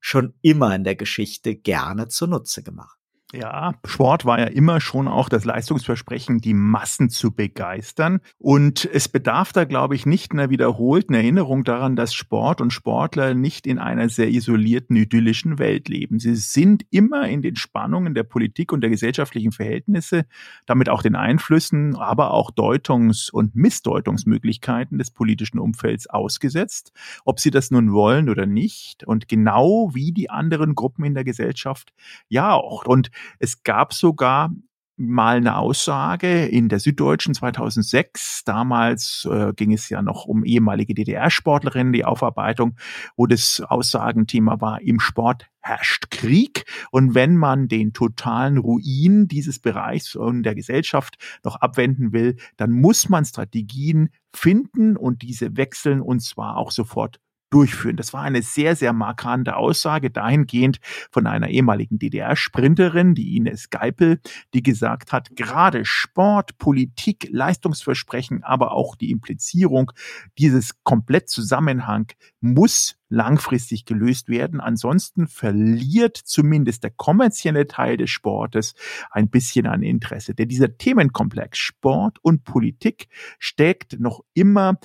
schon 0.00 0.34
immer 0.42 0.74
in 0.74 0.84
der 0.84 0.94
Geschichte 0.94 1.56
gerne 1.56 2.08
zunutze 2.08 2.62
gemacht. 2.62 2.97
Ja, 3.34 3.74
Sport 3.84 4.24
war 4.24 4.38
ja 4.38 4.46
immer 4.46 4.80
schon 4.80 5.06
auch 5.06 5.28
das 5.28 5.44
Leistungsversprechen, 5.44 6.38
die 6.38 6.54
Massen 6.54 7.10
zu 7.10 7.30
begeistern. 7.30 8.20
Und 8.38 8.88
es 8.90 9.06
bedarf 9.06 9.52
da, 9.52 9.64
glaube 9.64 9.96
ich, 9.96 10.06
nicht 10.06 10.32
einer 10.32 10.48
wiederholten 10.48 11.12
Erinnerung 11.12 11.62
daran, 11.62 11.94
dass 11.94 12.14
Sport 12.14 12.62
und 12.62 12.72
Sportler 12.72 13.34
nicht 13.34 13.66
in 13.66 13.78
einer 13.78 14.08
sehr 14.08 14.30
isolierten, 14.30 14.96
idyllischen 14.96 15.58
Welt 15.58 15.90
leben. 15.90 16.18
Sie 16.18 16.36
sind 16.36 16.86
immer 16.90 17.28
in 17.28 17.42
den 17.42 17.56
Spannungen 17.56 18.14
der 18.14 18.22
Politik 18.22 18.72
und 18.72 18.80
der 18.80 18.88
gesellschaftlichen 18.88 19.52
Verhältnisse, 19.52 20.24
damit 20.64 20.88
auch 20.88 21.02
den 21.02 21.14
Einflüssen, 21.14 21.96
aber 21.96 22.30
auch 22.30 22.50
Deutungs- 22.50 23.30
und 23.30 23.54
Missdeutungsmöglichkeiten 23.54 24.96
des 24.96 25.10
politischen 25.10 25.58
Umfelds 25.58 26.06
ausgesetzt, 26.06 26.92
ob 27.26 27.40
sie 27.40 27.50
das 27.50 27.70
nun 27.70 27.92
wollen 27.92 28.30
oder 28.30 28.46
nicht. 28.46 29.04
Und 29.04 29.28
genau 29.28 29.90
wie 29.92 30.12
die 30.12 30.30
anderen 30.30 30.74
Gruppen 30.74 31.04
in 31.04 31.12
der 31.12 31.24
Gesellschaft 31.24 31.92
ja 32.30 32.54
auch. 32.54 32.86
Und 32.86 33.10
es 33.38 33.62
gab 33.62 33.92
sogar 33.92 34.50
mal 34.98 35.36
eine 35.36 35.56
Aussage 35.56 36.46
in 36.46 36.68
der 36.68 36.80
Süddeutschen 36.80 37.32
2006. 37.32 38.42
Damals 38.44 39.26
äh, 39.30 39.52
ging 39.54 39.72
es 39.72 39.88
ja 39.88 40.02
noch 40.02 40.24
um 40.24 40.44
ehemalige 40.44 40.92
DDR-Sportlerinnen, 40.92 41.92
die 41.92 42.04
Aufarbeitung, 42.04 42.76
wo 43.16 43.26
das 43.26 43.60
Aussagenthema 43.60 44.60
war, 44.60 44.82
im 44.82 44.98
Sport 44.98 45.46
herrscht 45.60 46.10
Krieg. 46.10 46.64
Und 46.90 47.14
wenn 47.14 47.36
man 47.36 47.68
den 47.68 47.92
totalen 47.92 48.58
Ruin 48.58 49.28
dieses 49.28 49.60
Bereichs 49.60 50.16
und 50.16 50.42
der 50.42 50.56
Gesellschaft 50.56 51.16
noch 51.44 51.56
abwenden 51.56 52.12
will, 52.12 52.36
dann 52.56 52.72
muss 52.72 53.08
man 53.08 53.24
Strategien 53.24 54.10
finden 54.34 54.96
und 54.96 55.22
diese 55.22 55.56
wechseln 55.56 56.00
und 56.00 56.20
zwar 56.20 56.56
auch 56.56 56.72
sofort 56.72 57.20
durchführen. 57.50 57.96
Das 57.96 58.12
war 58.12 58.22
eine 58.22 58.42
sehr, 58.42 58.76
sehr 58.76 58.92
markante 58.92 59.56
Aussage 59.56 60.10
dahingehend 60.10 60.78
von 61.10 61.26
einer 61.26 61.48
ehemaligen 61.48 61.98
DDR-Sprinterin, 61.98 63.14
die 63.14 63.36
Ines 63.36 63.70
Geipel, 63.70 64.20
die 64.54 64.62
gesagt 64.62 65.12
hat, 65.12 65.34
gerade 65.34 65.84
Sport, 65.84 66.58
Politik, 66.58 67.28
Leistungsversprechen, 67.30 68.44
aber 68.44 68.72
auch 68.72 68.96
die 68.96 69.10
Implizierung 69.10 69.92
dieses 70.38 70.82
Komplettzusammenhang 70.82 72.12
muss 72.40 72.97
langfristig 73.08 73.84
gelöst 73.84 74.28
werden. 74.28 74.60
Ansonsten 74.60 75.26
verliert 75.26 76.16
zumindest 76.16 76.84
der 76.84 76.90
kommerzielle 76.90 77.66
Teil 77.66 77.96
des 77.96 78.10
Sportes 78.10 78.74
ein 79.10 79.30
bisschen 79.30 79.66
an 79.66 79.82
Interesse. 79.82 80.34
Denn 80.34 80.48
dieser 80.48 80.76
Themenkomplex 80.76 81.58
Sport 81.58 82.18
und 82.22 82.44
Politik 82.44 83.08
steckt 83.38 83.98
noch 83.98 84.24
immer 84.34 84.78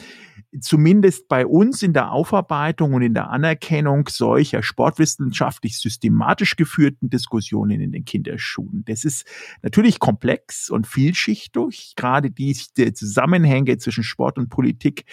zumindest 0.61 1.27
bei 1.27 1.45
uns 1.45 1.81
in 1.81 1.93
der 1.93 2.11
Aufarbeitung 2.11 2.93
und 2.93 3.01
in 3.01 3.13
der 3.13 3.29
Anerkennung 3.29 4.07
solcher 4.07 4.61
sportwissenschaftlich 4.61 5.79
systematisch 5.79 6.55
geführten 6.55 7.09
Diskussionen 7.09 7.81
in 7.81 7.91
den 7.91 8.05
Kinderschuhen. 8.05 8.83
Das 8.85 9.03
ist 9.03 9.25
natürlich 9.61 9.99
komplex 9.99 10.69
und 10.69 10.87
vielschichtig, 10.87 11.93
gerade 11.95 12.29
die, 12.29 12.55
die 12.77 12.93
Zusammenhänge 12.93 13.77
zwischen 13.77 14.03
Sport 14.03 14.37
und 14.37 14.49
Politik, 14.49 15.05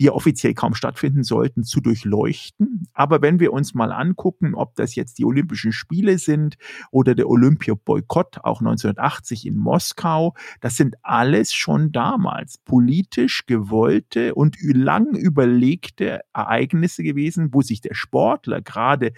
die 0.00 0.10
offiziell 0.10 0.54
kaum 0.54 0.74
stattfinden 0.74 1.24
sollten, 1.24 1.64
zu 1.64 1.80
durchleuchten. 1.80 2.55
Aber 2.94 3.20
wenn 3.20 3.38
wir 3.38 3.52
uns 3.52 3.74
mal 3.74 3.92
angucken, 3.92 4.54
ob 4.54 4.74
das 4.76 4.94
jetzt 4.94 5.18
die 5.18 5.24
Olympischen 5.24 5.72
Spiele 5.72 6.18
sind 6.18 6.56
oder 6.90 7.14
der 7.14 7.28
Olympia-Boykott, 7.28 8.38
auch 8.44 8.60
1980 8.60 9.46
in 9.46 9.56
Moskau, 9.56 10.34
das 10.60 10.76
sind 10.76 10.96
alles 11.02 11.52
schon 11.52 11.92
damals 11.92 12.58
politisch 12.58 13.44
gewollte 13.46 14.34
und 14.34 14.56
lang 14.62 15.14
überlegte 15.14 16.20
Ereignisse 16.32 17.02
gewesen, 17.02 17.52
wo 17.52 17.60
sich 17.60 17.80
der 17.80 17.94
Sportler 17.94 18.62
gerade 18.62 19.12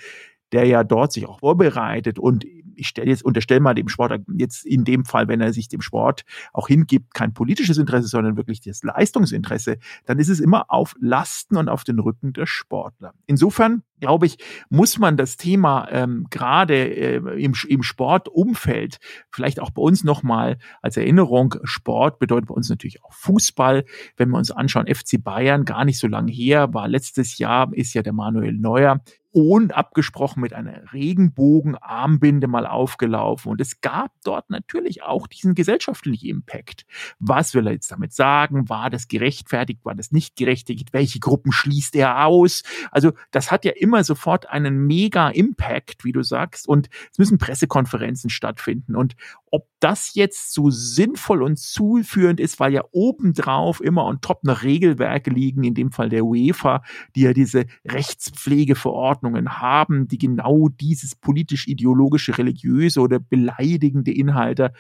der 0.53 0.65
ja 0.65 0.85
dort 0.85 1.13
sich 1.13 1.27
auch 1.27 1.41
vorbereitet 1.41 2.19
und 2.19 2.47
ich 2.79 2.89
stelle 2.89 3.11
jetzt, 3.11 3.25
unterstelle 3.25 3.61
mal 3.61 3.75
dem 3.75 3.89
Sportler 3.89 4.19
jetzt 4.35 4.65
in 4.65 4.85
dem 4.85 5.05
Fall, 5.05 5.29
wenn 5.29 5.41
er 5.41 5.53
sich 5.53 5.69
dem 5.69 5.81
Sport 5.81 6.25
auch 6.53 6.69
hingibt, 6.69 7.15
kein 7.15 7.35
politisches 7.35 7.79
Interesse, 7.79 8.09
sondern 8.09 8.37
wirklich 8.37 8.61
das 8.61 8.83
Leistungsinteresse, 8.83 9.79
dann 10.07 10.19
ist 10.19 10.29
es 10.29 10.41
immer 10.41 10.67
auf 10.69 10.95
Lasten 11.01 11.57
und 11.57 11.69
auf 11.69 11.85
den 11.85 11.99
Rücken 11.99 12.33
der 12.33 12.47
Sportler. 12.47 13.13
Insofern 13.27 13.83
glaube 14.01 14.27
ich, 14.27 14.39
muss 14.71 14.99
man 14.99 15.17
das 15.17 15.37
Thema 15.37 15.89
ähm, 15.91 16.27
gerade 16.31 16.75
äh, 16.75 17.17
im, 17.17 17.55
im 17.69 17.83
Sportumfeld 17.83 18.99
vielleicht 19.31 19.61
auch 19.61 19.71
bei 19.71 19.83
uns 19.83 20.05
nochmal 20.05 20.59
als 20.83 20.97
Erinnerung, 20.97 21.55
Sport 21.65 22.19
bedeutet 22.19 22.49
bei 22.49 22.55
uns 22.55 22.69
natürlich 22.69 23.05
auch 23.05 23.13
Fußball. 23.13 23.85
Wenn 24.17 24.31
wir 24.31 24.39
uns 24.39 24.51
anschauen, 24.51 24.87
FC 24.87 25.23
Bayern, 25.23 25.65
gar 25.65 25.85
nicht 25.85 25.99
so 25.99 26.07
lange 26.07 26.33
her, 26.33 26.73
war 26.75 26.89
letztes 26.89 27.39
Jahr, 27.39 27.71
ist 27.73 27.95
ja 27.95 28.03
der 28.03 28.13
Manuel 28.13 28.53
Neuer 28.53 29.01
und 29.31 29.77
abgesprochen 29.77 30.41
mit 30.41 30.53
einer 30.53 30.93
Regenbogenarmbinde 30.93 32.49
mal 32.49 32.67
aufgelaufen. 32.67 33.53
Und 33.53 33.61
es 33.61 33.81
gab 33.81 34.11
dort 34.25 34.51
natürlich 34.51 35.03
auch 35.03 35.27
diesen 35.27 35.55
gesellschaftlichen 35.55 36.29
Impact. 36.29 36.87
Was 37.19 37.55
will 37.55 37.67
er 37.67 37.75
jetzt 37.75 37.93
damit 37.93 38.13
sagen? 38.13 38.69
War 38.69 38.91
das 38.91 39.07
gerechtfertigt? 39.07 39.85
War 39.85 39.95
das 39.95 40.13
nicht 40.13 40.37
gerechtfertigt? 40.37 40.93
Welche 40.93 41.21
Gruppen 41.21 41.53
schließt 41.53 41.95
er 41.97 42.27
aus? 42.27 42.63
Also 42.91 43.13
das 43.31 43.53
hat 43.53 43.65
ja 43.65 43.73
immer 43.77 43.88
sofort 44.05 44.49
einen 44.49 44.87
mega 44.87 45.29
Impact, 45.29 46.05
wie 46.05 46.13
du 46.13 46.23
sagst. 46.23 46.69
Und 46.69 46.89
es 47.11 47.19
müssen 47.19 47.39
Pressekonferenzen 47.39 48.31
stattfinden. 48.31 48.97
Und 48.97 49.17
Ob 49.51 49.67
das 49.81 50.15
jetzt 50.15 50.53
so 50.53 50.71
sinnvoll 50.71 51.43
und 51.43 51.59
zuführend 51.59 52.41
ist, 52.41 52.61
weil 52.61 52.73
ja 52.73 52.83
obendrauf 52.91 53.81
immer 53.81 54.05
on 54.05 54.21
top 54.21 54.45
noch 54.45 54.63
Regelwerke 54.63 55.31
liegen, 55.31 55.65
in 55.65 55.75
dem 55.75 55.93
Fall 55.93 56.09
der 56.09 56.25
UEFA, 56.25 56.83
die 57.15 57.23
ja 57.23 57.33
diese 57.33 57.67
Rechtspflegeverordnungen 57.87 59.61
haben, 59.61 60.09
die 60.09 60.19
genau 60.19 60.69
dieses 60.69 61.15
politisch-ideologische, 61.15 62.39
religiöse 62.39 63.01
oder 63.01 63.19
beleidigende 63.19 64.13
Inhalte 64.13 64.73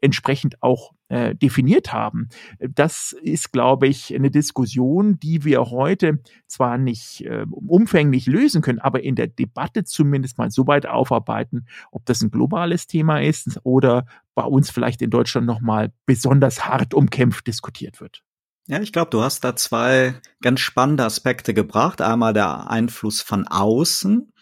entsprechend 0.00 0.62
auch 0.62 0.92
äh, 1.08 1.34
definiert 1.34 1.92
haben. 1.92 2.28
Das 2.58 3.12
ist, 3.22 3.52
glaube 3.52 3.86
ich, 3.86 4.14
eine 4.14 4.30
Diskussion, 4.30 5.18
die 5.18 5.44
wir 5.44 5.70
heute 5.70 6.20
zwar 6.46 6.78
nicht 6.78 7.24
äh, 7.24 7.46
umfänglich 7.50 8.26
lösen 8.26 8.62
können, 8.62 8.78
aber 8.78 9.02
in 9.02 9.14
der 9.14 9.28
Debatte 9.28 9.84
zumindest 9.84 10.38
mal 10.38 10.50
so 10.50 10.66
weit 10.66 10.86
aufarbeiten, 10.86 11.66
ob 11.90 12.04
das 12.06 12.22
ein 12.22 12.30
globales 12.30 12.86
Thema 12.86 13.20
ist 13.20 13.60
oder 13.62 14.06
bei 14.34 14.44
uns 14.44 14.70
vielleicht 14.70 15.02
in 15.02 15.10
Deutschland 15.10 15.46
nochmal 15.46 15.92
besonders 16.04 16.66
hart 16.66 16.94
umkämpft 16.94 17.46
diskutiert 17.46 18.00
wird. 18.00 18.22
Ja, 18.68 18.80
ich 18.80 18.92
glaube, 18.92 19.10
du 19.10 19.22
hast 19.22 19.44
da 19.44 19.54
zwei 19.54 20.14
ganz 20.42 20.60
spannende 20.60 21.04
Aspekte 21.04 21.54
gebracht. 21.54 22.00
Einmal 22.00 22.32
der 22.32 22.68
Einfluss 22.68 23.22
von 23.22 23.46
außen 23.46 24.32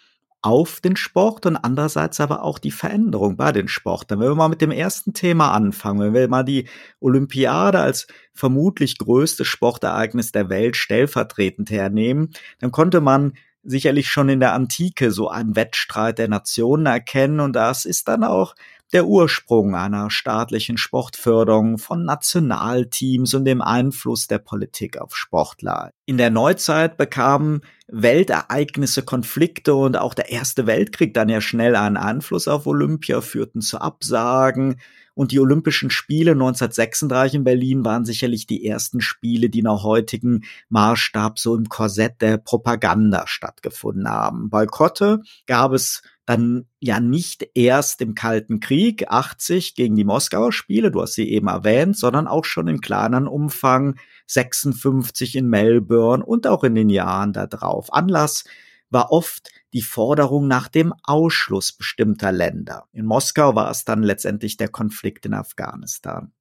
auf 0.45 0.81
den 0.81 0.97
Sport 0.97 1.47
und 1.47 1.57
andererseits 1.57 2.21
aber 2.21 2.43
auch 2.43 2.59
die 2.59 2.71
Veränderung 2.71 3.37
bei 3.37 3.51
den 3.51 3.69
Sportlern. 3.69 4.21
Wenn 4.21 4.29
wir 4.29 4.35
mal 4.35 4.49
mit 4.49 4.61
dem 4.61 4.71
ersten 4.71 5.15
Thema 5.15 5.53
anfangen, 5.53 6.01
wenn 6.01 6.15
wir 6.15 6.29
mal 6.29 6.43
die 6.43 6.69
Olympiade 7.01 7.81
als 7.81 8.07
vermutlich 8.35 8.99
größtes 8.99 9.47
Sportereignis 9.47 10.33
der 10.33 10.51
Welt 10.51 10.77
stellvertretend 10.77 11.71
hernehmen, 11.71 12.31
dann 12.59 12.73
konnte 12.73 13.01
man 13.01 13.35
sicherlich 13.63 14.11
schon 14.11 14.29
in 14.29 14.41
der 14.41 14.53
Antike 14.53 15.11
so 15.11 15.29
einen 15.31 15.57
Wettstreit 15.57 16.19
der 16.19 16.29
Nationen 16.29 16.85
erkennen 16.85 17.41
und 17.41 17.55
das 17.55 17.87
ist 17.87 18.09
dann 18.09 18.23
auch 18.23 18.55
der 18.95 19.07
Ursprung 19.09 19.75
einer 19.75 20.09
staatlichen 20.09 20.79
Sportförderung 20.79 21.79
von 21.79 22.05
Nationalteams 22.05 23.35
und 23.35 23.45
dem 23.45 23.61
Einfluss 23.61 24.29
der 24.29 24.39
Politik 24.39 24.99
auf 24.99 25.17
Sportler. 25.17 25.91
In 26.07 26.17
der 26.17 26.31
Neuzeit 26.31 26.97
bekamen 26.97 27.63
Weltereignisse, 27.89 29.03
Konflikte 29.03 29.75
und 29.75 29.97
auch 29.97 30.15
der 30.15 30.31
Erste 30.31 30.69
Weltkrieg 30.69 31.13
dann 31.13 31.29
ja 31.29 31.41
schnell 31.41 31.75
einen 31.75 31.97
Einfluss 31.97 32.47
auf 32.47 32.69
Olympia, 32.69 33.21
führten 33.21 33.61
zu 33.61 33.81
Absagen. 33.81 34.77
Und 35.15 35.33
die 35.33 35.41
Olympischen 35.41 35.91
Spiele 35.91 36.33
1936 36.33 37.35
in 37.37 37.45
Berlin 37.45 37.85
waren 37.85 38.05
sicherlich 38.05 38.47
die 38.47 38.67
ersten 38.67 39.01
Spiele, 39.01 39.49
die 39.51 39.63
nach 39.63 39.83
heutigen 39.83 40.45
Maßstab 40.71 41.39
so 41.39 41.57
im 41.57 41.69
Korsett 41.69 42.21
der 42.21 42.37
Propaganda 42.37 43.27
stattgefunden 43.27 44.09
haben. 44.09 44.51
Boykotte 44.51 45.23
gab 45.47 45.73
es 45.73 46.03
dann 46.27 46.67
ja 46.81 47.01
nicht 47.01 47.49
erst 47.55 48.01
im 48.01 48.15
Kalten 48.15 48.61
Krieg 48.61 49.09
80 49.09 49.75
gegen 49.75 49.95
die 49.95 50.05
Moskauer 50.05 50.53
Spiele, 50.53 50.91
du 50.91 51.03
hast 51.03 51.15
sie 51.15 51.29
eben 51.31 51.49
erwähnt, 51.49 51.99
sondern 51.99 52.27
auch 52.27 52.45
schon 52.45 52.69
in 52.69 52.81
kleineren 52.81 53.29
Umfang 53.29 53.97
56 54.27 55.37
in 55.37 55.49
Melbourne 55.49 56.25
und 56.25 56.47
auch 56.47 56.65
in 56.65 56.75
den 56.75 56.89
Jahren 56.89 57.33
darauf. 57.33 57.93
Anlass 57.93 58.45
war 58.91 59.13
oft 59.13 59.51
die 59.75 59.83
Forderung 59.83 60.47
nach 60.47 60.69
dem 60.69 60.95
Ausschluss 61.03 61.73
bestimmter 61.73 62.33
Länder. 62.33 62.87
In 62.93 63.05
Moskau 63.05 63.55
war 63.55 63.71
es 63.71 63.85
dann 63.85 64.03
letztendlich 64.03 64.57
der 64.57 64.69
Konflikt 64.69 65.27
in 65.27 65.35
Afghanistan. 65.35 66.33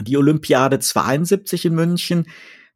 Die 0.00 0.16
Olympiade 0.16 0.78
72 0.78 1.66
in 1.66 1.74
München 1.74 2.26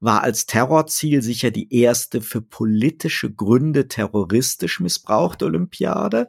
war 0.01 0.23
als 0.23 0.47
Terrorziel 0.47 1.23
sicher 1.23 1.51
die 1.51 1.75
erste 1.75 2.21
für 2.21 2.43
politische 2.43 3.33
Gründe 3.33 3.89
terroristisch 3.89 4.81
missbrauchte 4.81 5.47
Olympiade. 5.47 6.29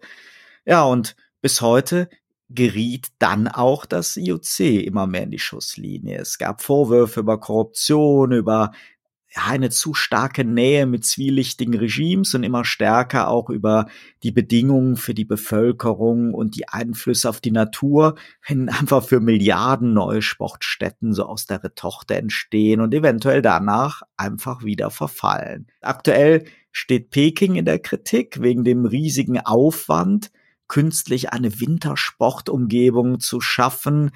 Ja, 0.65 0.83
und 0.83 1.15
bis 1.41 1.61
heute 1.61 2.09
geriet 2.49 3.07
dann 3.19 3.47
auch 3.47 3.85
das 3.85 4.15
IOC 4.15 4.59
immer 4.85 5.05
mehr 5.05 5.23
in 5.23 5.31
die 5.31 5.39
Schusslinie. 5.39 6.17
Es 6.19 6.37
gab 6.37 6.61
Vorwürfe 6.61 7.19
über 7.19 7.39
Korruption, 7.39 8.31
über 8.31 8.71
eine 9.37 9.69
zu 9.69 9.93
starke 9.93 10.43
Nähe 10.43 10.85
mit 10.85 11.05
zwielichtigen 11.05 11.75
Regimes 11.75 12.33
und 12.33 12.43
immer 12.43 12.65
stärker 12.65 13.29
auch 13.29 13.49
über 13.49 13.87
die 14.23 14.31
Bedingungen 14.31 14.95
für 14.95 15.13
die 15.13 15.25
Bevölkerung 15.25 16.33
und 16.33 16.55
die 16.55 16.67
Einflüsse 16.67 17.29
auf 17.29 17.41
die 17.41 17.51
Natur, 17.51 18.15
wenn 18.47 18.69
einfach 18.69 19.03
für 19.03 19.19
Milliarden 19.19 19.93
neue 19.93 20.21
Sportstätten 20.21 21.13
so 21.13 21.25
aus 21.25 21.45
der 21.45 21.63
Retochte 21.63 22.15
entstehen 22.15 22.81
und 22.81 22.93
eventuell 22.93 23.41
danach 23.41 24.01
einfach 24.17 24.63
wieder 24.63 24.89
verfallen. 24.89 25.67
Aktuell 25.81 26.45
steht 26.71 27.09
Peking 27.09 27.55
in 27.55 27.65
der 27.65 27.79
Kritik 27.79 28.41
wegen 28.41 28.63
dem 28.63 28.85
riesigen 28.85 29.39
Aufwand, 29.39 30.31
künstlich 30.67 31.31
eine 31.31 31.59
Wintersportumgebung 31.59 33.19
zu 33.19 33.39
schaffen, 33.41 34.11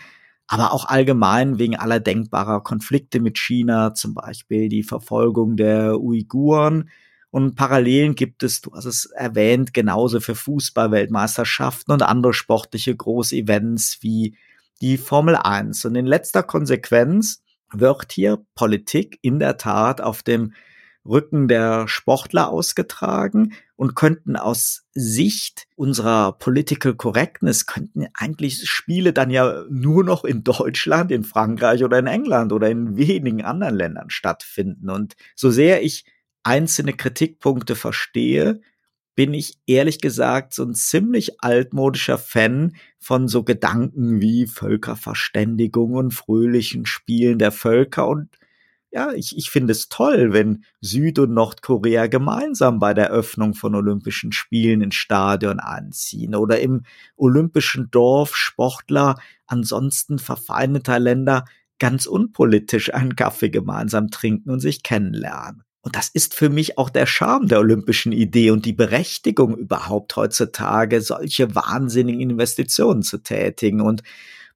aber 0.52 0.74
auch 0.74 0.84
allgemein 0.84 1.60
wegen 1.60 1.78
aller 1.78 2.02
denkbarer 2.02 2.62
Konflikte 2.62 3.22
mit 3.22 3.40
China, 3.40 3.94
zum 3.94 4.14
Beispiel 4.14 4.68
die 4.68 4.84
Verfolgung 4.84 5.56
der 5.56 5.98
Uiguren. 6.02 6.90
Und 7.30 7.56
Parallelen 7.56 8.16
gibt 8.16 8.44
es, 8.44 8.60
du 8.60 8.74
hast 8.74 8.84
es 8.84 9.06
erwähnt, 9.06 9.74
genauso 9.74 10.20
für 10.20 10.36
Fußballweltmeisterschaften 10.36 11.94
und 11.94 12.04
andere 12.04 12.34
sportliche 12.34 12.94
Großevents 12.94 14.00
wie 14.02 14.36
die 14.82 14.98
Formel 14.98 15.38
1. 15.38 15.86
Und 15.86 15.96
in 15.96 16.06
letzter 16.06 16.44
Konsequenz 16.44 17.42
wird 17.72 18.12
hier 18.12 18.46
Politik 18.54 19.20
in 19.22 19.40
der 19.40 19.56
Tat 19.56 20.02
auf 20.02 20.22
dem 20.22 20.52
Rücken 21.06 21.48
der 21.48 21.88
Sportler 21.88 22.50
ausgetragen 22.50 23.54
und 23.76 23.96
könnten 23.96 24.36
aus 24.36 24.86
Sicht 24.94 25.68
unserer 25.76 26.34
Political 26.34 26.94
Correctness 26.94 27.66
könnten 27.66 28.06
eigentlich 28.14 28.70
Spiele 28.70 29.12
dann 29.12 29.32
ja 29.32 29.64
nur 29.70 30.04
noch 30.04 30.24
in 30.24 30.44
Deutschland, 30.44 31.12
in 31.12 31.24
Frankreich 31.24 31.84
oder 31.84 31.98
in 31.98 32.08
England 32.08 32.54
oder 32.54 32.70
in 32.70 32.98
wenigen 32.98 33.44
anderen 33.44 33.76
Ländern 33.76 34.10
stattfinden. 34.10 34.90
Und 34.90 35.16
so 35.36 35.50
sehr 35.50 35.82
ich 35.82 36.06
einzelne 36.44 36.94
Kritikpunkte 36.94 37.76
verstehe, 37.76 38.62
bin 39.16 39.34
ich 39.34 39.60
ehrlich 39.68 40.00
gesagt 40.00 40.54
so 40.54 40.64
ein 40.64 40.74
ziemlich 40.74 41.44
altmodischer 41.44 42.18
Fan 42.18 42.76
von 43.00 43.28
so 43.28 43.44
Gedanken 43.44 44.22
wie 44.22 44.48
Völkerverständigung 44.48 45.94
und 45.94 46.14
fröhlichen 46.14 46.86
Spielen 46.86 47.38
der 47.38 47.52
Völker 47.52 48.08
und 48.08 48.30
ja, 48.92 49.14
ich, 49.14 49.38
ich 49.38 49.50
finde 49.50 49.72
es 49.72 49.88
toll, 49.88 50.34
wenn 50.34 50.66
Süd- 50.82 51.20
und 51.20 51.34
Nordkorea 51.34 52.08
gemeinsam 52.08 52.80
bei 52.80 52.94
der 52.94 53.10
Öffnung 53.10 53.54
von 53.54 53.74
Olympischen 53.74 54.34
Spielen 54.34 54.82
ins 54.82 54.96
Stadion 54.96 55.60
anziehen 55.60 56.36
oder 56.36 56.60
im 56.60 56.84
olympischen 57.16 57.90
Dorf 57.90 58.36
Sportler 58.36 59.16
ansonsten 59.48 60.20
verfeindeter 60.20 61.00
Länder 61.00 61.46
ganz 61.80 62.06
unpolitisch 62.06 62.94
einen 62.94 63.16
Kaffee 63.16 63.50
gemeinsam 63.50 64.12
trinken 64.12 64.52
und 64.52 64.60
sich 64.60 64.84
kennenlernen. 64.84 65.64
Und 65.84 65.96
das 65.96 66.10
ist 66.10 66.36
für 66.36 66.50
mich 66.50 66.78
auch 66.78 66.90
der 66.90 67.08
Charme 67.08 67.48
der 67.48 67.60
olympischen 67.60 68.12
Idee 68.12 68.52
und 68.52 68.66
die 68.66 68.74
Berechtigung 68.74 69.58
überhaupt 69.58 70.16
heutzutage, 70.16 71.02
solche 71.02 71.56
wahnsinnigen 71.56 72.30
Investitionen 72.30 73.02
zu 73.02 73.18
tätigen 73.18 73.82
und 73.82 74.04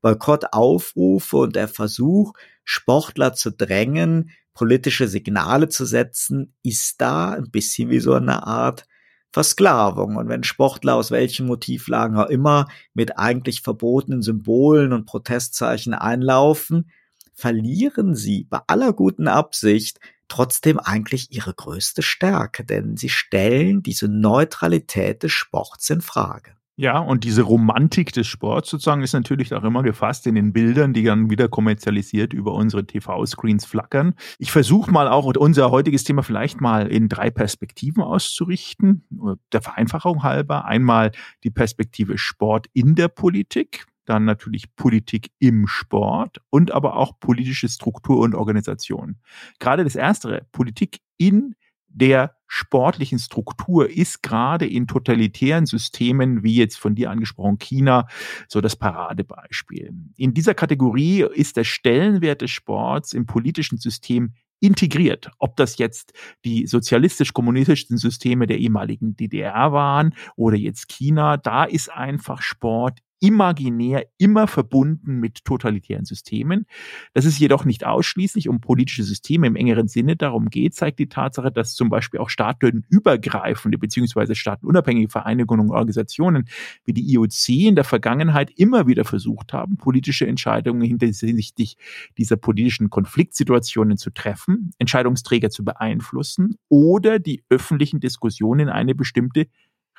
Boykottaufrufe 0.02 1.38
und 1.38 1.56
der 1.56 1.68
Versuch, 1.68 2.34
Sportler 2.66 3.34
zu 3.34 3.52
drängen, 3.52 4.32
politische 4.54 5.08
Signale 5.08 5.70
zu 5.70 5.86
setzen, 5.86 6.54
ist 6.64 7.00
da 7.00 7.32
ein 7.32 7.52
bisschen 7.52 7.90
wie 7.90 8.00
so 8.00 8.14
eine 8.14 8.46
Art 8.46 8.86
Versklavung. 9.32 10.16
Und 10.16 10.30
wenn 10.30 10.44
Sportler 10.44 10.96
aus 10.96 11.12
welchen 11.12 11.46
Motivlagen 11.46 12.18
auch 12.18 12.30
immer 12.30 12.68
mit 12.94 13.18
eigentlich 13.18 13.62
verbotenen 13.62 14.22
Symbolen 14.22 14.94
und 14.94 15.06
Protestzeichen 15.06 15.94
einlaufen, 15.94 16.90
verlieren 17.34 18.16
sie 18.16 18.46
bei 18.46 18.62
aller 18.68 18.94
guten 18.94 19.28
Absicht 19.28 20.00
trotzdem 20.30 20.80
eigentlich 20.80 21.32
ihre 21.32 21.54
größte 21.54 22.02
Stärke, 22.02 22.64
denn 22.64 22.98
sie 22.98 23.10
stellen 23.10 23.84
diese 23.84 24.08
Neutralität 24.08 25.22
des 25.22 25.34
Sports 25.34 25.90
in 25.90 26.02
Frage. 26.02 26.56
Ja, 26.78 27.00
und 27.00 27.24
diese 27.24 27.44
Romantik 27.44 28.12
des 28.12 28.28
Sports 28.28 28.70
sozusagen 28.70 29.02
ist 29.02 29.14
natürlich 29.14 29.54
auch 29.54 29.64
immer 29.64 29.82
gefasst 29.82 30.28
in 30.28 30.36
den 30.36 30.52
Bildern, 30.52 30.92
die 30.92 31.04
dann 31.04 31.30
wieder 31.30 31.48
kommerzialisiert 31.48 32.34
über 32.34 32.54
unsere 32.54 32.86
TV-Screens 32.86 33.66
flackern. 33.66 34.14
Ich 34.40 34.52
versuche 34.52 34.92
mal 34.92 35.08
auch 35.08 35.26
unser 35.38 35.72
heutiges 35.72 36.04
Thema 36.04 36.22
vielleicht 36.22 36.60
mal 36.60 36.88
in 36.88 37.08
drei 37.08 37.30
Perspektiven 37.30 38.04
auszurichten, 38.04 39.06
der 39.54 39.62
Vereinfachung 39.62 40.24
halber. 40.24 40.66
Einmal 40.66 41.12
die 41.46 41.52
Perspektive 41.52 42.18
Sport 42.18 42.68
in 42.74 42.96
der 42.96 43.08
Politik, 43.08 43.86
dann 44.04 44.26
natürlich 44.26 44.76
Politik 44.76 45.32
im 45.40 45.68
Sport 45.68 46.42
und 46.50 46.72
aber 46.72 46.98
auch 46.98 47.18
politische 47.22 47.70
Struktur 47.70 48.20
und 48.20 48.36
Organisation. 48.36 49.16
Gerade 49.60 49.86
das 49.86 49.96
Erstere, 49.96 50.46
Politik 50.52 51.00
in 51.18 51.56
der 51.96 52.36
sportlichen 52.48 53.20
Struktur 53.20 53.90
ist 53.90 54.22
gerade 54.22 54.68
in 54.68 54.86
totalitären 54.86 55.66
Systemen, 55.66 56.44
wie 56.44 56.56
jetzt 56.56 56.78
von 56.78 56.94
dir 56.94 57.10
angesprochen 57.10 57.58
China, 57.58 58.08
so 58.48 58.62
das 58.62 58.76
Paradebeispiel. 58.76 59.92
In 60.18 60.34
dieser 60.34 60.54
Kategorie 60.54 61.26
ist 61.34 61.58
der 61.58 61.64
Stellenwert 61.64 62.42
des 62.42 62.52
Sports 62.52 63.14
im 63.14 63.26
politischen 63.26 63.78
System 63.78 64.34
integriert. 64.60 65.32
Ob 65.40 65.56
das 65.58 65.78
jetzt 65.78 66.14
die 66.44 66.68
sozialistisch-kommunistischen 66.68 67.98
Systeme 67.98 68.48
der 68.48 68.58
ehemaligen 68.58 69.16
DDR 69.16 69.72
waren 69.72 70.14
oder 70.36 70.58
jetzt 70.58 70.88
China, 70.88 71.38
da 71.38 71.64
ist 71.64 71.92
einfach 71.92 72.42
Sport 72.42 73.00
imaginär 73.20 74.06
immer 74.18 74.48
verbunden 74.48 75.20
mit 75.20 75.46
totalitären 75.46 76.06
Systemen. 76.06 76.66
Das 77.14 77.26
ist 77.26 77.40
jedoch 77.40 77.66
nicht 77.66 77.86
ausschließlich 77.86 78.50
um 78.50 78.62
politische 78.62 79.04
Systeme 79.04 79.48
im 79.48 79.56
engeren 79.56 79.88
Sinne 79.88 80.16
darum 80.16 80.50
geht, 80.50 80.76
zeigt 80.76 81.00
die 81.00 81.10
Tatsache, 81.10 81.52
dass 81.52 81.76
zum 81.76 81.90
Beispiel 81.90 82.20
auch 82.20 82.30
staatenübergreifende 82.30 83.78
beziehungsweise 83.78 84.36
staatenunabhängige 84.36 85.10
Vereinigungen 85.10 85.70
und 85.70 85.76
Organisationen 85.76 86.48
wie 86.84 86.94
die 86.94 87.14
IOC 87.14 87.50
in 87.50 87.76
der 87.76 87.84
Vergangenheit 87.84 88.52
immer 88.58 88.88
wieder 88.88 89.06
versucht 89.06 89.54
haben, 89.54 89.78
politische 89.78 90.28
Entscheidungen 90.28 90.82
hinsichtlich 90.82 91.78
dieser 92.18 92.36
politischen 92.38 92.90
Konfliktsituationen 92.90 93.98
zu 93.98 94.12
treffen, 94.12 94.72
Entscheidungsträger 94.78 95.50
zu 95.50 95.64
beeinflussen 95.64 96.58
oder 96.70 97.20
die 97.20 97.44
öffentlichen 97.50 98.00
Diskussionen 98.00 98.62
in 98.62 98.70
eine 98.70 98.96
bestimmte 98.96 99.48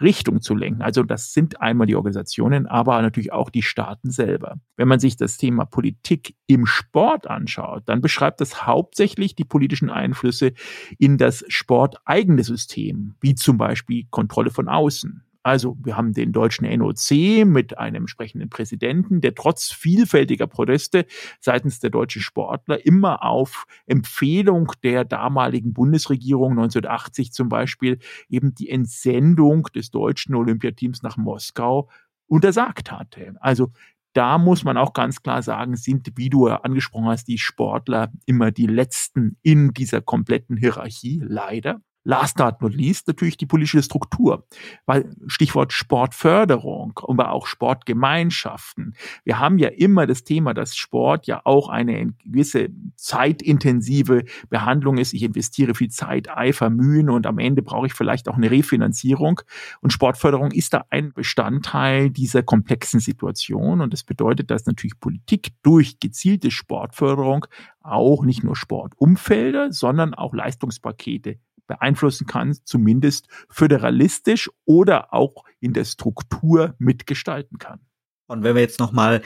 Richtung 0.00 0.40
zu 0.40 0.54
lenken. 0.54 0.82
Also 0.82 1.02
das 1.02 1.32
sind 1.32 1.61
einmal 1.61 1.87
die 1.87 1.96
Organisationen, 1.96 2.66
aber 2.66 3.00
natürlich 3.02 3.32
auch 3.32 3.50
die 3.50 3.62
Staaten 3.62 4.11
selber. 4.11 4.56
Wenn 4.76 4.88
man 4.88 5.00
sich 5.00 5.16
das 5.16 5.37
Thema 5.37 5.64
Politik 5.64 6.35
im 6.46 6.66
Sport 6.66 7.26
anschaut, 7.26 7.85
dann 7.87 8.00
beschreibt 8.00 8.40
das 8.40 8.66
hauptsächlich 8.66 9.35
die 9.35 9.44
politischen 9.44 9.90
Einflüsse 9.90 10.52
in 10.98 11.18
das 11.18 11.44
sporteigene 11.48 12.44
System, 12.44 13.14
wie 13.20 13.35
zum 13.35 13.59
Beispiel 13.59 14.04
Kontrolle 14.11 14.50
von 14.50 14.68
außen, 14.68 15.25
also 15.46 15.76
wir 15.85 15.96
haben 15.96 16.12
den 16.12 16.32
deutschen 16.32 16.68
NOC 16.68 17.46
mit 17.46 17.78
einem 17.78 18.02
entsprechenden 18.02 18.50
Präsidenten, 18.50 19.20
der 19.20 19.32
trotz 19.37 19.70
vielfältiger 19.70 20.48
Proteste 20.48 21.06
seitens 21.38 21.78
der 21.78 21.90
deutschen 21.90 22.20
Sportler 22.20 22.85
immer 22.85 23.22
auf 23.22 23.64
Empfehlung 23.87 24.72
der 24.82 25.04
damaligen 25.04 25.72
Bundesregierung 25.72 26.50
1980 26.50 27.32
zum 27.32 27.48
Beispiel 27.48 28.00
eben 28.28 28.56
die 28.56 28.68
Entsendung 28.68 29.68
des 29.72 29.92
deutschen 29.92 30.35
Olympiateams 30.35 31.04
nach 31.04 31.16
Moskau 31.16 31.88
untersagt 32.26 32.90
hatte. 32.90 33.37
Also 33.38 33.70
da 34.14 34.38
muss 34.38 34.64
man 34.64 34.76
auch 34.76 34.94
ganz 34.94 35.22
klar 35.22 35.42
sagen, 35.42 35.76
sind, 35.76 36.11
wie 36.16 36.28
du 36.28 36.48
angesprochen 36.48 37.06
hast, 37.06 37.28
die 37.28 37.38
Sportler 37.38 38.11
immer 38.24 38.50
die 38.50 38.66
Letzten 38.66 39.37
in 39.42 39.72
dieser 39.72 40.00
kompletten 40.00 40.56
Hierarchie, 40.56 41.22
leider. 41.24 41.82
Last 42.09 42.37
but 42.37 42.62
not 42.62 42.73
least 42.73 43.09
natürlich 43.09 43.37
die 43.37 43.47
politische 43.47 43.83
Struktur, 43.83 44.47
weil 44.87 45.11
Stichwort 45.27 45.73
Sportförderung, 45.73 47.01
aber 47.03 47.33
auch 47.33 47.49
Sportgemeinschaften. 47.49 48.95
Wir 49.25 49.40
haben 49.40 49.59
ja 49.59 49.71
immer 49.71 50.07
das 50.07 50.23
Thema, 50.23 50.55
dass 50.55 50.77
Sport 50.77 51.27
ja 51.27 51.40
auch 51.42 51.69
eine 51.69 52.12
gewisse 52.23 52.69
zeitintensive 52.95 54.23
Behandlung 54.49 54.99
ist. 54.99 55.14
Ich 55.14 55.25
investiere 55.25 55.75
viel 55.75 55.90
Zeit, 55.90 56.31
Eifer, 56.31 56.71
Mühen 56.71 57.11
und 57.11 57.27
am 57.27 57.40
Ende 57.40 57.62
brauche 57.62 57.88
ich 57.88 57.92
vielleicht 57.92 58.29
auch 58.29 58.37
eine 58.37 58.53
Refinanzierung. 58.53 59.40
Und 59.81 59.92
Sportförderung 59.92 60.53
ist 60.53 60.75
da 60.75 60.85
ein 60.90 61.12
Bestandteil 61.12 62.11
dieser 62.11 62.45
komplexen 62.45 63.01
Situation. 63.01 63.81
Und 63.81 63.92
das 63.92 64.05
bedeutet, 64.05 64.53
dass 64.53 64.64
natürlich 64.64 65.01
Politik 65.01 65.49
durch 65.64 65.99
gezielte 65.99 66.53
Sportförderung 66.53 67.47
auch 67.81 68.25
nicht 68.25 68.45
nur 68.45 68.55
Sportumfelder, 68.55 69.73
sondern 69.73 70.14
auch 70.14 70.35
Leistungspakete 70.35 71.40
beeinflussen 71.66 72.26
kann, 72.26 72.57
zumindest 72.64 73.29
föderalistisch 73.48 74.50
oder 74.64 75.12
auch 75.12 75.44
in 75.61 75.72
der 75.72 75.85
Struktur 75.85 76.74
mitgestalten 76.79 77.59
kann. 77.59 77.81
Und 78.26 78.42
wenn 78.42 78.55
wir 78.55 78.62
jetzt 78.62 78.81
nochmal 78.81 79.22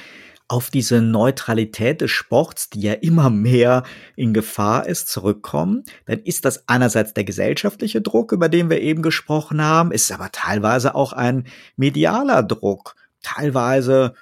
auf 0.50 0.68
diese 0.68 1.00
Neutralität 1.00 2.00
des 2.00 2.10
Sports, 2.10 2.70
die 2.70 2.80
ja 2.80 2.94
immer 2.94 3.30
mehr 3.30 3.84
in 4.16 4.34
Gefahr 4.34 4.86
ist, 4.86 5.08
zurückkommen, 5.08 5.84
dann 6.06 6.18
ist 6.18 6.44
das 6.44 6.68
einerseits 6.68 7.14
der 7.14 7.22
gesellschaftliche 7.22 8.02
Druck, 8.02 8.32
über 8.32 8.48
den 8.48 8.68
wir 8.68 8.80
eben 8.80 9.00
gesprochen 9.00 9.62
haben, 9.62 9.92
ist 9.92 10.10
aber 10.10 10.32
teilweise 10.32 10.96
auch 10.96 11.12
ein 11.12 11.46
medialer 11.76 12.42
Druck. 12.42 12.96
Teilweise 13.22 14.14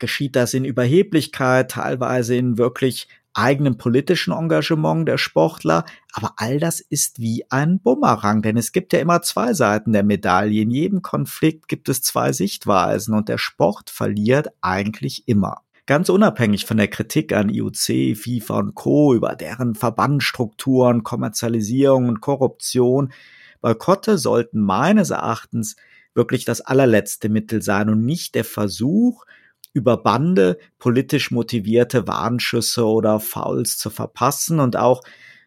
geschieht 0.00 0.34
das 0.34 0.52
in 0.52 0.64
Überheblichkeit, 0.64 1.70
teilweise 1.70 2.34
in 2.34 2.58
wirklich 2.58 3.08
eigenen 3.38 3.78
politischen 3.78 4.32
Engagement 4.32 5.06
der 5.06 5.16
Sportler, 5.16 5.84
aber 6.12 6.34
all 6.36 6.58
das 6.58 6.80
ist 6.80 7.20
wie 7.20 7.44
ein 7.50 7.80
Bumerang, 7.80 8.42
denn 8.42 8.56
es 8.56 8.72
gibt 8.72 8.92
ja 8.92 8.98
immer 8.98 9.22
zwei 9.22 9.54
Seiten 9.54 9.92
der 9.92 10.02
Medaille. 10.02 10.62
In 10.62 10.70
jedem 10.70 11.02
Konflikt 11.02 11.68
gibt 11.68 11.88
es 11.88 12.02
zwei 12.02 12.32
Sichtweisen 12.32 13.14
und 13.14 13.28
der 13.28 13.38
Sport 13.38 13.90
verliert 13.90 14.48
eigentlich 14.60 15.28
immer. 15.28 15.62
Ganz 15.86 16.10
unabhängig 16.10 16.66
von 16.66 16.76
der 16.76 16.88
Kritik 16.88 17.32
an 17.32 17.48
IOC, 17.48 18.16
FIFA 18.16 18.58
und 18.58 18.74
Co. 18.74 19.14
über 19.14 19.36
deren 19.36 19.74
Verbandstrukturen, 19.74 21.02
Kommerzialisierung 21.02 22.08
und 22.08 22.20
Korruption, 22.20 23.12
Boykotte 23.60 24.18
sollten 24.18 24.60
meines 24.60 25.10
Erachtens 25.10 25.76
wirklich 26.14 26.44
das 26.44 26.60
allerletzte 26.60 27.28
Mittel 27.28 27.62
sein 27.62 27.88
und 27.88 28.04
nicht 28.04 28.34
der 28.34 28.44
Versuch, 28.44 29.24
über 29.72 29.96
Bande 29.96 30.58
politisch 30.78 31.30
motivierte 31.30 32.06
Warnschüsse 32.06 32.84
oder 32.84 33.20
Fouls 33.20 33.78
zu 33.78 33.90
verpassen 33.90 34.60
und 34.60 34.76
auch 34.76 35.02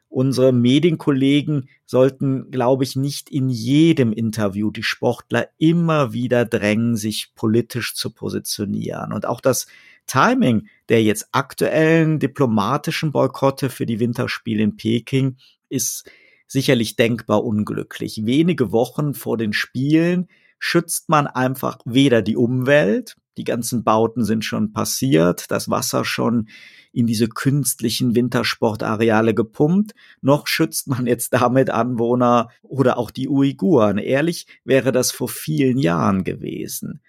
unsere 0.10 0.52
Medienkollegen 0.52 1.70
sollten, 1.86 2.52
glaube 2.52 2.84
ich, 2.84 2.96
nicht 2.96 3.30
in 3.30 3.50
jedem 3.50 4.12
Interview 4.12 4.70
die 4.70 4.84
Sportler 4.84 5.48
immer 5.58 6.12
wieder 6.12 6.46
drängen, 6.46 6.98
sich 6.98 7.32
politisch 7.34 7.96
zu 7.96 8.12
positionieren. 8.12 9.14
Und 9.14 9.26
auch 9.26 9.40
das 9.40 9.68
Timing 10.08 10.68
der 10.90 11.04
jetzt 11.04 11.30
aktuellen 11.32 12.20
diplomatischen 12.20 13.14
Boykotte 13.14 13.70
für 13.70 13.86
die 13.86 14.02
Winterspiele 14.02 14.62
in 14.62 14.76
Peking 14.76 15.38
ist 15.70 16.10
sicherlich 16.48 16.98
denkbar 16.98 17.46
unglücklich. 17.46 18.26
Wenige 18.26 18.74
Wochen 18.74 19.14
vor 19.14 19.38
den 19.38 19.54
Spielen 19.54 20.28
schützt 20.60 21.08
man 21.08 21.28
einfach 21.28 21.80
weder 21.86 22.22
die 22.22 22.36
Umwelt, 22.36 23.16
die 23.42 23.46
ganzen 23.46 23.84
Bauten 23.84 24.24
sind 24.24 24.46
schon 24.46 24.72
passiert, 24.72 25.50
das 25.50 25.68
Wasser 25.68 26.06
schon 26.06 26.48
in 26.94 27.08
diese 27.08 27.28
künstlichen 27.28 28.14
Wintersportareale 28.14 29.34
gepumpt, 29.34 29.94
noch 30.22 30.46
schützt 30.46 30.88
man 30.88 31.08
jetzt 31.08 31.34
damit 31.34 31.72
Anwohner 31.72 32.50
oder 32.62 33.00
auch 33.00 33.10
die 33.10 33.28
Uiguren. 33.28 33.98
Ehrlich 33.98 34.46
wäre 34.64 34.92
das 34.92 35.12
vor 35.12 35.28
vielen 35.28 35.80
Jahren 35.80 36.24
gewesen. 36.24 37.02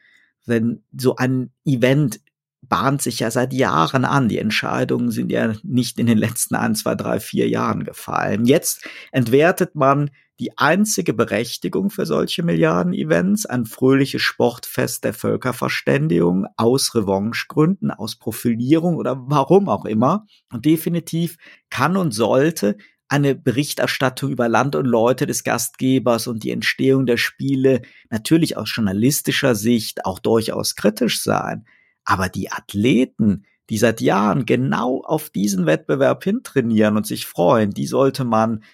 Wenn 0.47 0.83
so 0.97 1.17
ein 1.17 1.51
Event 1.67 2.21
bahnt 2.63 3.03
sich 3.03 3.19
ja 3.19 3.31
seit 3.31 3.53
Jahren 3.53 4.07
an. 4.07 4.29
Die 4.29 4.39
Entscheidungen 4.39 5.11
sind 5.11 5.31
ja 5.31 5.53
nicht 5.65 5.99
in 5.99 6.07
den 6.07 6.17
letzten 6.17 6.55
ein, 6.55 6.75
zwei, 6.75 6.95
drei, 6.95 7.21
vier 7.21 7.47
Jahren 7.49 7.85
gefallen. 7.85 8.47
Jetzt 8.47 8.89
entwertet 9.11 9.75
man 9.75 10.11
die 10.41 10.57
einzige 10.59 11.13
Berechtigung 11.13 11.91
für 11.91 12.07
solche 12.07 12.43
Milliarden-Events, 12.43 13.47
ein 13.47 13.67
fröhliches 13.67 14.23
Sportfest 14.23 15.05
der 15.05 15.15
Völkerverständigung 15.15 16.47
aus 16.57 16.95
Revanchegründen, 16.95 17.91
aus 17.91 18.17
Profilierung 18.17 18.97
oder 18.97 19.17
warum 19.29 19.69
auch 19.69 19.85
immer. 19.85 20.27
Und 20.51 20.65
definitiv 20.65 21.37
kann 21.71 21.97
und 21.97 22.13
sollte 22.13 22.77
eine 23.09 23.35
Berichterstattung 23.35 24.31
über 24.31 24.49
Land 24.49 24.75
und 24.75 24.87
Leute 24.87 25.27
des 25.27 25.45
Gastgebers 25.45 26.27
und 26.27 26.45
die 26.45 26.51
Entstehung 26.51 27.05
der 27.05 27.19
Spiele 27.19 27.83
natürlich 28.09 28.57
aus 28.57 28.75
journalistischer 28.75 29.55
Sicht 29.55 30.07
auch 30.07 30.19
durchaus 30.19 30.77
kritisch 30.77 31.23
sein. 31.23 31.67
Aber 32.05 32.31
die 32.31 32.51
Athleten, 32.51 33.45
die 33.69 33.77
seit 33.77 34.01
Jahren 34.01 34.47
genau 34.47 35.03
auf 35.05 35.29
diesen 35.29 35.67
Wettbewerb 35.67 36.25
hintrainieren 36.25 36.97
und 36.97 37.07
sich 37.07 37.27
freuen, 37.27 37.73
die 37.73 37.87
sollte 37.87 38.25
man 38.25 38.65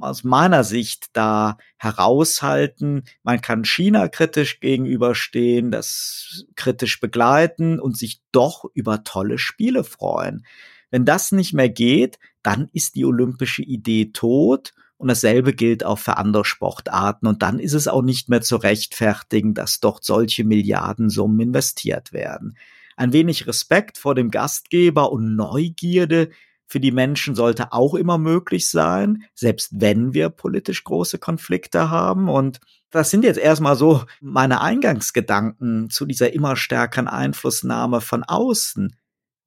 aus 0.00 0.24
meiner 0.24 0.64
Sicht 0.64 1.06
da 1.12 1.58
heraushalten. 1.76 3.04
Man 3.22 3.40
kann 3.40 3.64
China 3.64 4.08
kritisch 4.08 4.60
gegenüberstehen, 4.60 5.70
das 5.70 6.46
kritisch 6.54 7.00
begleiten 7.00 7.80
und 7.80 7.96
sich 7.96 8.20
doch 8.32 8.64
über 8.74 9.04
tolle 9.04 9.38
Spiele 9.38 9.84
freuen. 9.84 10.46
Wenn 10.90 11.04
das 11.04 11.32
nicht 11.32 11.52
mehr 11.52 11.68
geht, 11.68 12.18
dann 12.42 12.68
ist 12.72 12.94
die 12.94 13.04
olympische 13.04 13.62
Idee 13.62 14.12
tot 14.12 14.72
und 14.98 15.08
dasselbe 15.08 15.52
gilt 15.52 15.84
auch 15.84 15.98
für 15.98 16.16
andere 16.16 16.44
Sportarten. 16.44 17.26
Und 17.26 17.42
dann 17.42 17.58
ist 17.58 17.74
es 17.74 17.88
auch 17.88 18.02
nicht 18.02 18.28
mehr 18.28 18.40
zu 18.40 18.56
rechtfertigen, 18.56 19.54
dass 19.54 19.80
dort 19.80 20.04
solche 20.04 20.44
Milliardensummen 20.44 21.40
investiert 21.40 22.12
werden. 22.12 22.56
Ein 22.96 23.12
wenig 23.12 23.46
Respekt 23.46 23.98
vor 23.98 24.14
dem 24.14 24.30
Gastgeber 24.30 25.12
und 25.12 25.36
Neugierde 25.36 26.30
für 26.66 26.80
die 26.80 26.90
Menschen 26.90 27.34
sollte 27.34 27.72
auch 27.72 27.94
immer 27.94 28.18
möglich 28.18 28.68
sein, 28.68 29.24
selbst 29.34 29.70
wenn 29.72 30.14
wir 30.14 30.30
politisch 30.30 30.82
große 30.82 31.18
Konflikte 31.18 31.90
haben. 31.90 32.28
Und 32.28 32.60
das 32.90 33.10
sind 33.10 33.24
jetzt 33.24 33.38
erstmal 33.38 33.76
so 33.76 34.04
meine 34.20 34.60
Eingangsgedanken 34.60 35.90
zu 35.90 36.06
dieser 36.06 36.32
immer 36.32 36.56
stärkeren 36.56 37.08
Einflussnahme 37.08 38.00
von 38.00 38.24
außen. 38.24 38.96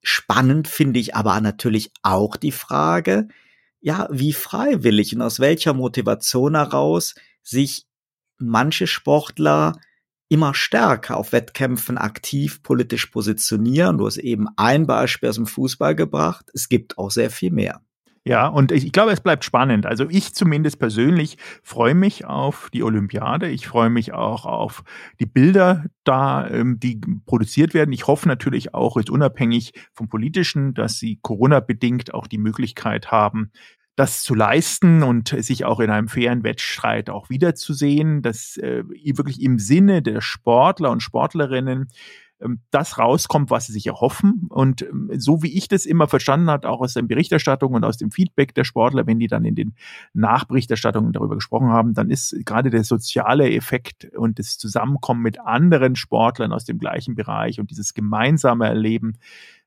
Spannend 0.02 0.66
finde 0.66 0.98
ich 0.98 1.14
aber 1.14 1.40
natürlich 1.40 1.92
auch 2.02 2.36
die 2.36 2.52
Frage, 2.52 3.28
ja, 3.80 4.08
wie 4.10 4.32
freiwillig 4.32 5.14
und 5.14 5.22
aus 5.22 5.40
welcher 5.40 5.74
Motivation 5.74 6.54
heraus 6.54 7.14
sich 7.42 7.86
manche 8.38 8.86
Sportler 8.86 9.78
immer 10.30 10.54
stärker 10.54 11.16
auf 11.16 11.32
Wettkämpfen 11.32 11.98
aktiv 11.98 12.62
politisch 12.62 13.06
positionieren. 13.06 13.98
Du 13.98 14.06
hast 14.06 14.16
eben 14.16 14.46
ein 14.56 14.86
Beispiel 14.86 15.28
aus 15.28 15.34
dem 15.34 15.46
Fußball 15.46 15.94
gebracht. 15.94 16.46
Es 16.54 16.68
gibt 16.68 16.96
auch 16.98 17.10
sehr 17.10 17.30
viel 17.30 17.50
mehr. 17.50 17.82
Ja, 18.22 18.46
und 18.46 18.70
ich, 18.70 18.92
glaube, 18.92 19.12
es 19.12 19.22
bleibt 19.22 19.44
spannend. 19.44 19.86
Also 19.86 20.06
ich 20.08 20.34
zumindest 20.34 20.78
persönlich 20.78 21.38
freue 21.62 21.94
mich 21.94 22.26
auf 22.26 22.68
die 22.72 22.82
Olympiade. 22.82 23.48
Ich 23.48 23.66
freue 23.66 23.88
mich 23.88 24.12
auch 24.12 24.44
auf 24.44 24.84
die 25.18 25.26
Bilder 25.26 25.86
da, 26.04 26.46
ähm, 26.48 26.78
die 26.78 27.00
produziert 27.24 27.72
werden. 27.72 27.92
Ich 27.92 28.06
hoffe 28.06 28.28
natürlich 28.28 28.74
auch, 28.74 28.98
jetzt 28.98 29.10
unabhängig 29.10 29.72
vom 29.94 30.08
Politischen, 30.08 30.74
dass 30.74 30.98
sie 30.98 31.18
Corona-bedingt 31.22 32.12
auch 32.12 32.26
die 32.26 32.38
Möglichkeit 32.38 33.10
haben, 33.10 33.52
das 34.00 34.22
zu 34.22 34.34
leisten 34.34 35.02
und 35.02 35.28
sich 35.28 35.66
auch 35.66 35.78
in 35.78 35.90
einem 35.90 36.08
fairen 36.08 36.42
Wettstreit 36.42 37.10
auch 37.10 37.28
wiederzusehen, 37.28 38.22
dass 38.22 38.56
äh, 38.56 38.82
wirklich 38.88 39.42
im 39.42 39.58
Sinne 39.58 40.00
der 40.00 40.22
Sportler 40.22 40.90
und 40.90 41.02
Sportlerinnen 41.02 41.88
das 42.70 42.98
rauskommt, 42.98 43.50
was 43.50 43.66
sie 43.66 43.72
sich 43.72 43.86
erhoffen. 43.86 44.46
Und 44.48 44.82
ähm, 44.82 45.10
so 45.16 45.42
wie 45.42 45.56
ich 45.56 45.68
das 45.68 45.86
immer 45.86 46.08
verstanden 46.08 46.50
habe, 46.50 46.68
auch 46.68 46.80
aus 46.80 46.94
der 46.94 47.02
Berichterstattung 47.02 47.74
und 47.74 47.84
aus 47.84 47.98
dem 47.98 48.10
Feedback 48.10 48.54
der 48.54 48.64
Sportler, 48.64 49.06
wenn 49.06 49.18
die 49.18 49.26
dann 49.26 49.44
in 49.44 49.54
den 49.54 49.74
Nachberichterstattungen 50.14 51.12
darüber 51.12 51.34
gesprochen 51.34 51.68
haben, 51.68 51.94
dann 51.94 52.10
ist 52.10 52.34
gerade 52.44 52.70
der 52.70 52.84
soziale 52.84 53.50
Effekt 53.52 54.10
und 54.16 54.38
das 54.38 54.58
Zusammenkommen 54.58 55.22
mit 55.22 55.40
anderen 55.40 55.96
Sportlern 55.96 56.52
aus 56.52 56.64
dem 56.64 56.78
gleichen 56.78 57.14
Bereich 57.14 57.60
und 57.60 57.70
dieses 57.70 57.94
gemeinsame 57.94 58.66
Erleben 58.66 59.18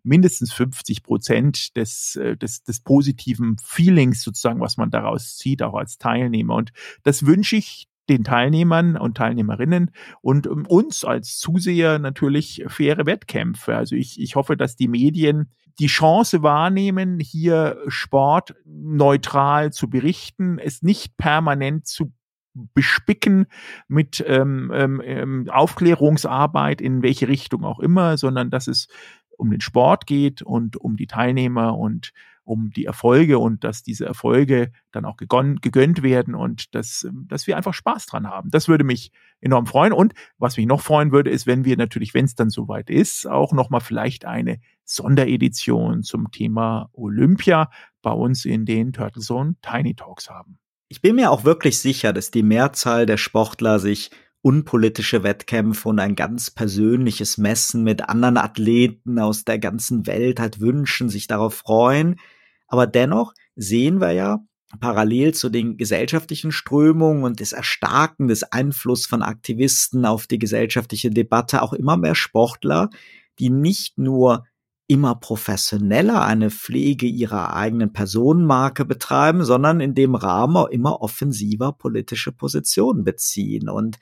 mindestens 0.03 0.51
50 0.51 1.03
Prozent 1.03 1.77
des, 1.77 2.15
äh, 2.17 2.35
des, 2.35 2.63
des 2.63 2.81
positiven 2.81 3.57
Feelings 3.63 4.21
sozusagen, 4.21 4.59
was 4.59 4.77
man 4.77 4.91
daraus 4.91 5.37
zieht, 5.37 5.63
auch 5.63 5.75
als 5.75 5.97
Teilnehmer. 5.97 6.55
Und 6.55 6.71
das 7.03 7.25
wünsche 7.25 7.55
ich 7.55 7.87
den 8.09 8.23
Teilnehmern 8.23 8.97
und 8.97 9.17
Teilnehmerinnen 9.17 9.91
und 10.21 10.47
um, 10.47 10.65
uns 10.65 11.05
als 11.05 11.37
Zuseher 11.37 11.99
natürlich 11.99 12.63
faire 12.67 13.05
Wettkämpfe. 13.05 13.75
Also 13.75 13.95
ich, 13.95 14.19
ich 14.19 14.35
hoffe, 14.35 14.57
dass 14.57 14.75
die 14.75 14.87
Medien 14.87 15.51
die 15.79 15.87
Chance 15.87 16.43
wahrnehmen, 16.43 17.19
hier 17.19 17.77
Sport 17.87 18.55
neutral 18.65 19.71
zu 19.71 19.89
berichten, 19.89 20.59
es 20.59 20.83
nicht 20.83 21.17
permanent 21.17 21.87
zu 21.87 22.13
bespicken 22.75 23.47
mit 23.87 24.23
ähm, 24.27 24.71
ähm, 24.73 25.01
ähm 25.03 25.49
Aufklärungsarbeit 25.49 26.81
in 26.81 27.01
welche 27.01 27.27
Richtung 27.27 27.63
auch 27.63 27.79
immer, 27.79 28.17
sondern 28.17 28.51
dass 28.51 28.67
es 28.67 28.87
um 29.37 29.49
den 29.49 29.61
Sport 29.61 30.05
geht 30.05 30.43
und 30.43 30.77
um 30.77 30.95
die 30.95 31.07
Teilnehmer 31.07 31.77
und 31.77 32.13
um 32.43 32.71
die 32.71 32.85
Erfolge 32.85 33.39
und 33.39 33.63
dass 33.63 33.83
diese 33.83 34.05
Erfolge 34.05 34.71
dann 34.91 35.05
auch 35.05 35.17
gegönnt 35.17 36.03
werden 36.03 36.35
und 36.35 36.75
dass, 36.75 37.03
ähm, 37.03 37.25
dass 37.29 37.47
wir 37.47 37.57
einfach 37.57 37.73
Spaß 37.73 38.05
dran 38.05 38.27
haben. 38.27 38.51
Das 38.51 38.67
würde 38.67 38.83
mich 38.83 39.11
enorm 39.39 39.65
freuen. 39.65 39.93
Und 39.93 40.13
was 40.37 40.57
mich 40.57 40.65
noch 40.65 40.81
freuen 40.81 41.11
würde, 41.11 41.29
ist, 41.29 41.47
wenn 41.47 41.65
wir 41.65 41.77
natürlich, 41.77 42.13
wenn 42.13 42.25
es 42.25 42.35
dann 42.35 42.49
soweit 42.49 42.89
ist, 42.89 43.27
auch 43.27 43.53
nochmal 43.53 43.81
vielleicht 43.81 44.25
eine 44.25 44.59
Sonderedition 44.83 46.03
zum 46.03 46.31
Thema 46.31 46.89
Olympia 46.93 47.69
bei 48.01 48.11
uns 48.11 48.45
in 48.45 48.65
den 48.65 48.91
Turtle 48.91 49.21
Zone 49.21 49.55
Tiny 49.61 49.95
Talks 49.95 50.29
haben. 50.29 50.59
Ich 50.89 51.01
bin 51.01 51.15
mir 51.15 51.31
auch 51.31 51.43
wirklich 51.43 51.79
sicher, 51.79 52.13
dass 52.13 52.29
die 52.29 52.43
Mehrzahl 52.43 53.05
der 53.05 53.17
Sportler 53.17 53.79
sich 53.79 54.11
unpolitische 54.43 55.23
Wettkämpfe 55.23 55.87
und 55.89 55.99
ein 55.99 56.15
ganz 56.15 56.51
persönliches 56.51 57.37
Messen 57.37 57.83
mit 57.83 58.09
anderen 58.09 58.37
Athleten 58.37 59.17
aus 59.17 59.45
der 59.45 59.57
ganzen 59.57 60.05
Welt 60.05 60.39
halt 60.39 60.59
wünschen, 60.59 61.07
sich 61.07 61.27
darauf 61.27 61.55
freuen. 61.55 62.17
Aber 62.73 62.87
dennoch 62.87 63.35
sehen 63.55 64.01
wir 64.01 64.13
ja 64.13 64.39
parallel 64.79 65.35
zu 65.35 65.49
den 65.49 65.77
gesellschaftlichen 65.77 66.51
Strömungen 66.51 67.23
und 67.23 67.39
des 67.39 67.51
Erstarken 67.51 68.27
des 68.27 68.41
Einflusses 68.41 69.05
von 69.05 69.21
Aktivisten 69.21 70.07
auf 70.07 70.25
die 70.25 70.39
gesellschaftliche 70.39 71.11
Debatte 71.11 71.61
auch 71.61 71.73
immer 71.73 71.97
mehr 71.97 72.15
Sportler, 72.15 72.89
die 73.37 73.51
nicht 73.51 73.99
nur 73.99 74.47
immer 74.87 75.13
professioneller 75.13 76.25
eine 76.25 76.49
Pflege 76.49 77.05
ihrer 77.05 77.55
eigenen 77.55 77.93
Personenmarke 77.93 78.85
betreiben, 78.85 79.43
sondern 79.43 79.79
in 79.79 79.93
dem 79.93 80.15
Rahmen 80.15 80.57
auch 80.57 80.69
immer 80.69 80.99
offensiver 80.99 81.73
politische 81.73 82.31
Positionen 82.31 83.03
beziehen. 83.03 83.69
Und 83.69 83.99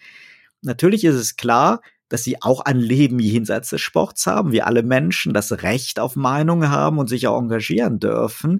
Natürlich 0.61 1.03
ist 1.03 1.15
es 1.15 1.35
klar, 1.35 1.81
dass 2.11 2.25
sie 2.25 2.41
auch 2.41 2.59
ein 2.59 2.77
Leben 2.77 3.19
jenseits 3.19 3.69
des 3.69 3.79
Sports 3.79 4.27
haben, 4.27 4.51
wie 4.51 4.61
alle 4.61 4.83
Menschen 4.83 5.33
das 5.33 5.63
Recht 5.63 5.97
auf 5.97 6.17
Meinung 6.17 6.67
haben 6.67 6.97
und 6.97 7.07
sich 7.07 7.25
auch 7.27 7.39
engagieren 7.39 7.99
dürfen. 7.99 8.59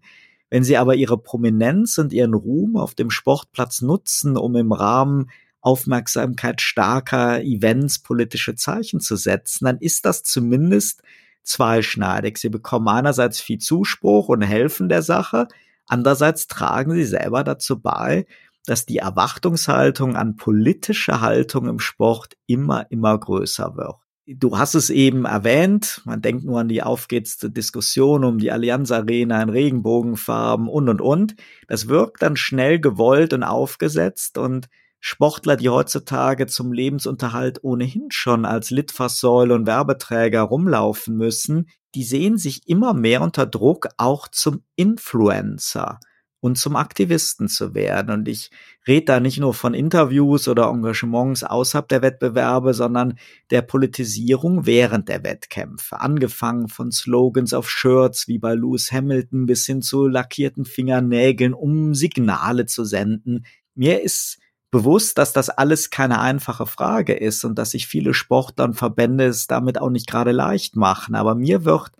Wenn 0.49 0.63
sie 0.63 0.77
aber 0.77 0.95
ihre 0.95 1.17
Prominenz 1.17 1.97
und 1.97 2.13
ihren 2.13 2.33
Ruhm 2.33 2.77
auf 2.77 2.95
dem 2.95 3.09
Sportplatz 3.09 3.81
nutzen, 3.81 4.37
um 4.37 4.55
im 4.55 4.71
Rahmen 4.71 5.29
Aufmerksamkeit 5.59 6.61
starker 6.61 7.41
Events 7.41 7.99
politische 7.99 8.55
Zeichen 8.55 9.01
zu 9.01 9.17
setzen, 9.17 9.65
dann 9.65 9.79
ist 9.79 10.05
das 10.05 10.23
zumindest 10.23 11.01
zweischneidig. 11.43 12.37
Sie 12.37 12.49
bekommen 12.49 12.87
einerseits 12.87 13.41
viel 13.41 13.57
Zuspruch 13.57 14.29
und 14.29 14.43
helfen 14.43 14.87
der 14.87 15.01
Sache, 15.01 15.49
andererseits 15.87 16.47
tragen 16.47 16.93
sie 16.93 17.03
selber 17.03 17.43
dazu 17.43 17.81
bei, 17.81 18.25
dass 18.65 18.85
die 18.85 18.97
Erwartungshaltung 18.97 20.15
an 20.15 20.35
politische 20.35 21.21
Haltung 21.21 21.67
im 21.67 21.79
Sport 21.79 22.35
immer, 22.47 22.89
immer 22.91 23.17
größer 23.17 23.75
wird. 23.75 23.95
Du 24.27 24.57
hast 24.57 24.75
es 24.75 24.89
eben 24.89 25.25
erwähnt, 25.25 26.01
man 26.05 26.21
denkt 26.21 26.45
nur 26.45 26.59
an 26.59 26.69
die 26.69 26.83
aufgeheizte 26.83 27.49
Diskussion 27.49 28.23
um 28.23 28.37
die 28.37 28.51
Allianz 28.51 28.91
Arena 28.91 29.41
in 29.41 29.49
Regenbogenfarben 29.49 30.69
und 30.69 30.89
und 30.89 31.01
und. 31.01 31.35
Das 31.67 31.87
wirkt 31.87 32.21
dann 32.21 32.37
schnell 32.37 32.79
gewollt 32.79 33.33
und 33.33 33.43
aufgesetzt 33.43 34.37
und 34.37 34.69
Sportler, 34.99 35.57
die 35.57 35.69
heutzutage 35.69 36.45
zum 36.45 36.71
Lebensunterhalt 36.71 37.63
ohnehin 37.63 38.11
schon 38.11 38.45
als 38.45 38.69
Litfaßsäule 38.69 39.55
und 39.55 39.65
Werbeträger 39.65 40.41
rumlaufen 40.41 41.17
müssen, 41.17 41.67
die 41.95 42.03
sehen 42.03 42.37
sich 42.37 42.69
immer 42.69 42.93
mehr 42.93 43.21
unter 43.21 43.47
Druck 43.47 43.89
auch 43.97 44.27
zum 44.27 44.63
Influencer 44.75 45.99
und 46.41 46.57
zum 46.57 46.75
Aktivisten 46.75 47.47
zu 47.47 47.73
werden. 47.73 48.11
Und 48.11 48.27
ich 48.27 48.49
rede 48.87 49.05
da 49.05 49.19
nicht 49.19 49.39
nur 49.39 49.53
von 49.53 49.73
Interviews 49.73 50.47
oder 50.47 50.67
Engagements 50.67 51.43
außerhalb 51.43 51.87
der 51.87 52.01
Wettbewerbe, 52.01 52.73
sondern 52.73 53.17
der 53.51 53.61
Politisierung 53.61 54.65
während 54.65 55.07
der 55.07 55.23
Wettkämpfe. 55.23 56.01
Angefangen 56.01 56.67
von 56.67 56.91
Slogans 56.91 57.53
auf 57.53 57.69
Shirts 57.69 58.27
wie 58.27 58.39
bei 58.39 58.55
Lewis 58.55 58.91
Hamilton 58.91 59.45
bis 59.45 59.65
hin 59.65 59.83
zu 59.83 60.07
lackierten 60.07 60.65
Fingernägeln, 60.65 61.53
um 61.53 61.93
Signale 61.93 62.65
zu 62.65 62.83
senden. 62.85 63.45
Mir 63.75 64.01
ist 64.01 64.39
bewusst, 64.71 65.19
dass 65.19 65.33
das 65.33 65.49
alles 65.49 65.91
keine 65.91 66.19
einfache 66.19 66.65
Frage 66.65 67.13
ist 67.13 67.45
und 67.45 67.59
dass 67.59 67.71
sich 67.71 67.85
viele 67.85 68.15
Sportler 68.15 68.65
und 68.65 68.73
Verbände 68.73 69.25
es 69.25 69.45
damit 69.45 69.79
auch 69.79 69.91
nicht 69.91 70.07
gerade 70.07 70.31
leicht 70.31 70.75
machen. 70.75 71.13
Aber 71.13 71.35
mir 71.35 71.65
wird 71.65 71.91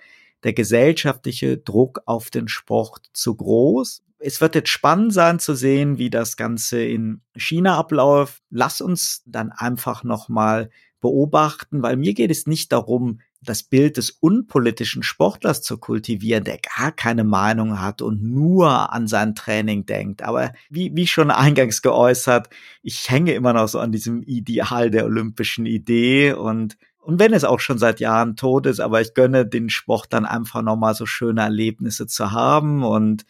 der 0.44 0.54
gesellschaftliche 0.54 1.60
Druck 1.60 2.02
auf 2.08 2.32
den 2.32 2.48
Sport 2.48 3.12
zu 3.14 3.36
groß 3.36 4.02
es 4.22 4.40
wird 4.40 4.56
jetzt 4.56 4.70
spannend 4.70 5.14
sein 5.14 5.40
zu 5.40 5.56
sehen, 5.56 5.98
wie 5.98 6.10
das 6.10 6.38
Ganze 6.38 6.84
in 6.84 7.22
China 7.36 7.78
abläuft. 7.78 8.42
Lass 8.50 8.82
uns 8.82 9.24
dann 9.26 9.52
einfach 9.52 10.04
nochmal 10.04 10.70
beobachten, 11.02 11.82
weil 11.82 11.98
mir 11.98 12.14
geht 12.14 12.32
es 12.32 12.46
nicht 12.46 12.72
darum, 12.72 13.22
das 13.44 13.64
Bild 13.64 13.98
des 13.98 14.12
unpolitischen 14.12 15.02
Sportlers 15.02 15.64
zu 15.64 15.80
kultivieren, 15.80 16.44
der 16.44 16.60
gar 16.60 16.92
keine 16.92 17.24
Meinung 17.24 17.82
hat 17.82 18.04
und 18.04 18.22
nur 18.22 18.94
an 18.94 19.08
sein 19.08 19.34
Training 19.34 19.88
denkt. 19.88 20.22
Aber 20.22 20.54
wie, 20.70 20.92
wie 20.96 21.08
schon 21.08 21.32
eingangs 21.32 21.82
geäußert, 21.82 22.50
ich 22.84 23.10
hänge 23.10 23.34
immer 23.34 23.54
noch 23.54 23.68
so 23.68 23.80
an 23.80 23.92
diesem 23.92 24.22
Ideal 24.22 24.92
der 24.92 25.06
olympischen 25.06 25.66
Idee 25.66 26.34
und 26.34 26.78
und 27.04 27.20
wenn 27.20 27.34
es 27.34 27.44
auch 27.44 27.60
schon 27.60 27.80
seit 27.80 28.00
Jahren 28.00 28.36
tot 28.36 28.68
ist, 28.68 28.80
aber 28.80 29.02
ich 29.02 29.16
gönne 29.16 29.44
den 29.48 29.72
Sport 29.72 30.14
dann 30.14 30.24
einfach 30.24 30.62
nochmal 30.62 30.94
so 30.94 31.08
schöne 31.08 31.42
Erlebnisse 31.42 32.06
zu 32.06 32.32
haben 32.32 32.84
und 32.84 33.26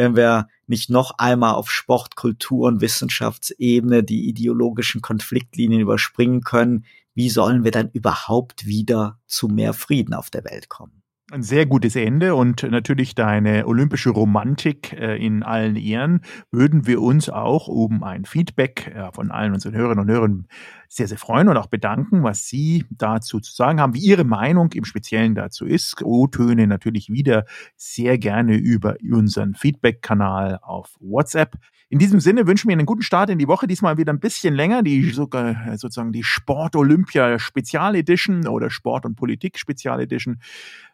wenn 0.00 0.16
wir 0.16 0.48
nicht 0.66 0.88
noch 0.88 1.18
einmal 1.18 1.54
auf 1.54 1.70
Sport, 1.70 2.16
Kultur 2.16 2.68
und 2.68 2.80
Wissenschaftsebene 2.80 4.02
die 4.02 4.30
ideologischen 4.30 5.02
Konfliktlinien 5.02 5.82
überspringen 5.82 6.40
können, 6.40 6.86
wie 7.12 7.28
sollen 7.28 7.64
wir 7.64 7.70
dann 7.70 7.90
überhaupt 7.90 8.64
wieder 8.64 9.20
zu 9.26 9.48
mehr 9.48 9.74
Frieden 9.74 10.14
auf 10.14 10.30
der 10.30 10.44
Welt 10.44 10.70
kommen? 10.70 10.99
Ein 11.32 11.44
sehr 11.44 11.64
gutes 11.64 11.94
Ende 11.94 12.34
und 12.34 12.64
natürlich 12.64 13.14
deine 13.14 13.68
olympische 13.68 14.10
Romantik 14.10 14.92
äh, 14.94 15.16
in 15.16 15.44
allen 15.44 15.76
Ehren 15.76 16.22
würden 16.50 16.88
wir 16.88 17.00
uns 17.00 17.30
auch 17.30 17.68
um 17.68 18.02
ein 18.02 18.24
Feedback 18.24 18.92
äh, 18.92 19.12
von 19.12 19.30
allen 19.30 19.54
unseren 19.54 19.74
Hörerinnen 19.74 20.02
und 20.02 20.10
Hörern 20.10 20.48
sehr, 20.88 21.06
sehr 21.06 21.18
freuen 21.18 21.48
und 21.48 21.56
auch 21.56 21.68
bedanken, 21.68 22.24
was 22.24 22.48
Sie 22.48 22.84
dazu 22.90 23.38
zu 23.38 23.54
sagen 23.54 23.80
haben, 23.80 23.94
wie 23.94 24.00
Ihre 24.00 24.24
Meinung 24.24 24.72
im 24.72 24.84
Speziellen 24.84 25.36
dazu 25.36 25.66
ist. 25.66 26.02
O-Töne 26.02 26.66
natürlich 26.66 27.10
wieder 27.10 27.44
sehr 27.76 28.18
gerne 28.18 28.56
über 28.56 28.96
unseren 29.00 29.54
Feedback-Kanal 29.54 30.58
auf 30.62 30.96
WhatsApp. 30.98 31.58
In 31.90 32.00
diesem 32.00 32.18
Sinne 32.18 32.48
wünschen 32.48 32.68
wir 32.68 32.72
einen 32.72 32.86
guten 32.86 33.02
Start 33.02 33.30
in 33.30 33.38
die 33.38 33.46
Woche. 33.46 33.68
Diesmal 33.68 33.98
wieder 33.98 34.12
ein 34.12 34.18
bisschen 34.18 34.54
länger, 34.54 34.82
die 34.82 35.10
sogar 35.10 35.76
sozusagen 35.76 36.10
die 36.12 36.24
Sport 36.24 36.74
Olympia 36.74 37.38
Spezial 37.38 37.94
Edition 37.94 38.48
oder 38.48 38.68
Sport 38.68 39.06
und 39.06 39.14
Politik 39.14 39.58
Spezial 39.58 40.00
Edition. 40.00 40.40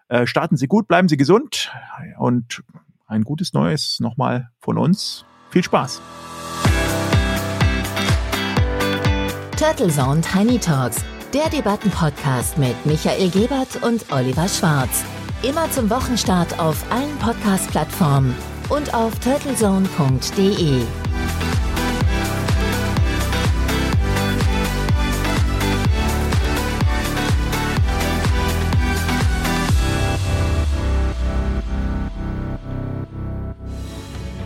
Äh, 0.08 0.26
starten 0.26 0.56
Sie 0.56 0.68
gut, 0.68 0.86
bleiben 0.88 1.08
Sie 1.08 1.16
gesund 1.16 1.72
und 2.18 2.62
ein 3.06 3.22
gutes 3.22 3.52
Neues 3.52 3.98
nochmal 4.00 4.50
von 4.60 4.78
uns. 4.78 5.24
Viel 5.50 5.62
Spaß! 5.62 6.00
Turtle 9.58 9.88
Zone 9.88 10.20
Tiny 10.20 10.58
Talks, 10.58 11.02
der 11.32 11.48
Debattenpodcast 11.48 12.58
mit 12.58 12.74
Michael 12.84 13.30
Gebert 13.30 13.82
und 13.82 14.12
Oliver 14.12 14.48
Schwarz. 14.48 15.02
Immer 15.42 15.70
zum 15.70 15.88
Wochenstart 15.88 16.58
auf 16.58 16.84
allen 16.92 17.16
Podcast-Plattformen 17.18 18.34
und 18.68 18.92
auf 18.94 19.18
turtlezone.de. 19.20 20.82